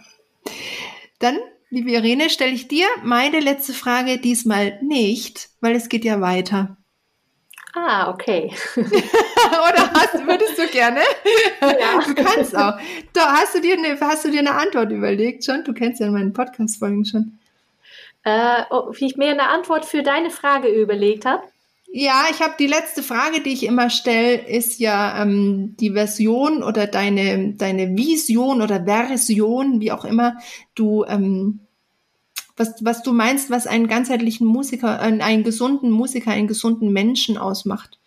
[1.19, 1.39] Dann,
[1.71, 6.77] liebe Irene, stelle ich dir meine letzte Frage diesmal nicht, weil es geht ja weiter.
[7.75, 8.53] Ah, okay.
[8.77, 11.01] Oder hast, würdest du gerne?
[11.61, 12.01] Ja.
[12.07, 12.79] Du kannst auch.
[13.13, 15.65] Da hast du dir eine, hast du dir eine Antwort überlegt schon?
[15.65, 17.39] Du kennst ja meine Podcast-Folgen schon
[18.25, 18.63] äh,
[18.93, 21.43] wie ich mir eine Antwort für deine Frage überlegt habe.
[21.97, 26.65] Ja, ich habe die letzte Frage, die ich immer stelle, ist ja ähm, die Version
[26.65, 30.39] oder deine, deine Vision oder Version, wie auch immer
[30.75, 31.61] du, ähm,
[32.57, 37.39] was, was du meinst, was einen ganzheitlichen Musiker, äh, einen gesunden Musiker, einen gesunden Menschen
[37.39, 37.99] ausmacht.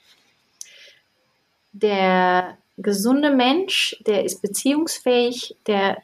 [1.72, 6.02] Der gesunde Mensch, der ist beziehungsfähig, der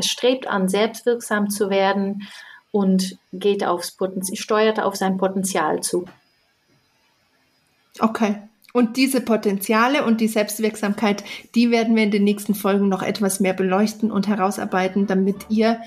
[0.00, 2.28] strebt an, selbstwirksam zu werden
[2.74, 6.06] und geht aufs Potenzial, steuert auf sein Potenzial zu.
[8.00, 8.34] Okay.
[8.72, 11.22] Und diese Potenziale und die Selbstwirksamkeit,
[11.54, 15.78] die werden wir in den nächsten Folgen noch etwas mehr beleuchten und herausarbeiten, damit ihr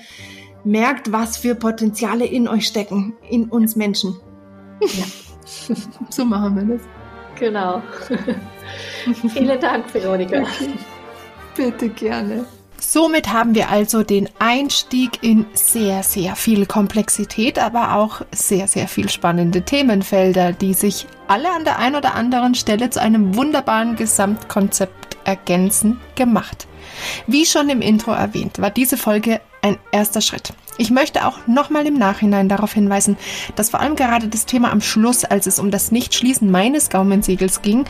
[0.64, 4.18] merkt, was für Potenziale in euch stecken, in uns Menschen.
[4.80, 5.04] Ja.
[6.08, 6.86] so machen wir das.
[7.38, 7.82] Genau.
[9.34, 10.38] Vielen Dank, Veronika.
[10.38, 10.72] Okay.
[11.54, 12.46] Bitte gerne.
[12.80, 18.86] Somit haben wir also den Einstieg in sehr, sehr viel Komplexität, aber auch sehr, sehr
[18.86, 23.96] viel spannende Themenfelder, die sich alle an der einen oder anderen Stelle zu einem wunderbaren
[23.96, 26.68] Gesamtkonzept ergänzen, gemacht.
[27.26, 30.52] Wie schon im Intro erwähnt, war diese Folge ein erster Schritt.
[30.78, 33.16] Ich möchte auch nochmal im Nachhinein darauf hinweisen,
[33.56, 37.62] dass vor allem gerade das Thema am Schluss, als es um das Nichtschließen meines Gaumensegels
[37.62, 37.84] ging,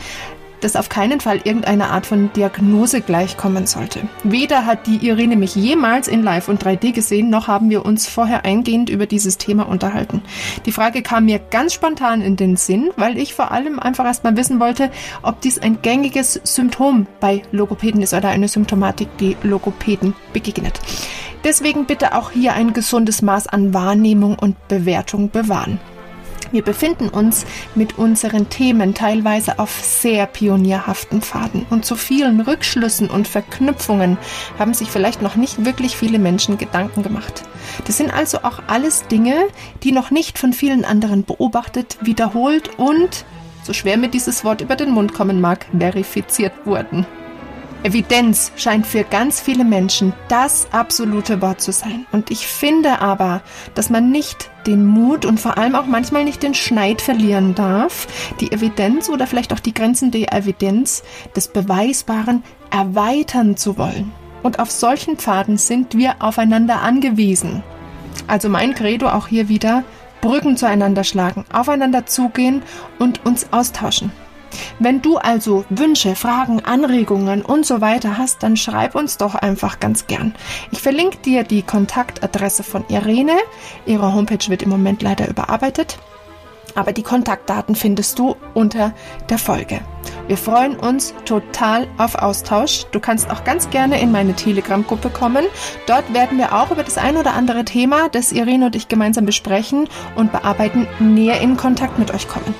[0.61, 4.01] das auf keinen Fall irgendeiner Art von Diagnose gleichkommen sollte.
[4.23, 8.07] Weder hat die Irene mich jemals in Live und 3D gesehen, noch haben wir uns
[8.07, 10.21] vorher eingehend über dieses Thema unterhalten.
[10.65, 14.37] Die Frage kam mir ganz spontan in den Sinn, weil ich vor allem einfach erstmal
[14.37, 14.91] wissen wollte,
[15.21, 20.79] ob dies ein gängiges Symptom bei Logopäden ist oder eine Symptomatik, die Logopäden begegnet.
[21.43, 25.79] Deswegen bitte auch hier ein gesundes Maß an Wahrnehmung und Bewertung bewahren.
[26.51, 27.45] Wir befinden uns
[27.75, 34.17] mit unseren Themen teilweise auf sehr pionierhaften Pfaden und zu vielen Rückschlüssen und Verknüpfungen
[34.57, 37.43] haben sich vielleicht noch nicht wirklich viele Menschen Gedanken gemacht.
[37.85, 39.35] Das sind also auch alles Dinge,
[39.83, 43.25] die noch nicht von vielen anderen beobachtet, wiederholt und,
[43.63, 47.05] so schwer mir dieses Wort über den Mund kommen mag, verifiziert wurden.
[47.81, 52.05] Evidenz scheint für ganz viele Menschen das absolute Wort zu sein.
[52.11, 53.41] Und ich finde aber,
[53.73, 58.07] dass man nicht den Mut und vor allem auch manchmal nicht den Schneid verlieren darf,
[58.41, 61.03] die Evidenz oder vielleicht auch die Grenzen der Evidenz
[61.37, 64.11] des Beweisbaren erweitern zu wollen.
[64.43, 67.63] Und auf solchen Pfaden sind wir aufeinander angewiesen.
[68.27, 69.85] Also mein Credo auch hier wieder,
[70.19, 72.61] Brücken zueinander schlagen, aufeinander zugehen
[72.99, 74.11] und uns austauschen.
[74.79, 79.79] Wenn du also Wünsche, Fragen, Anregungen und so weiter hast, dann schreib uns doch einfach
[79.79, 80.35] ganz gern.
[80.71, 83.37] Ich verlinke dir die Kontaktadresse von Irene.
[83.85, 85.97] Ihre Homepage wird im Moment leider überarbeitet
[86.75, 88.93] aber die Kontaktdaten findest du unter
[89.29, 89.81] der Folge.
[90.27, 92.85] Wir freuen uns total auf Austausch.
[92.91, 95.45] Du kannst auch ganz gerne in meine Telegram-Gruppe kommen.
[95.87, 99.25] Dort werden wir auch über das ein oder andere Thema, das Irene und ich gemeinsam
[99.25, 102.53] besprechen und bearbeiten, näher in Kontakt mit euch kommen.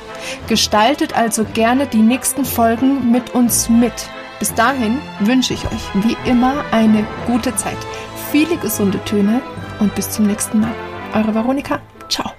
[0.48, 3.94] Gestaltet also gerne die nächsten Folgen mit uns mit.
[4.40, 7.78] Bis dahin wünsche ich euch wie immer eine gute Zeit,
[8.32, 9.42] viele gesunde Töne
[9.80, 10.74] und bis zum nächsten Mal.
[11.14, 11.80] Eure Veronika.
[12.10, 12.32] Ciao.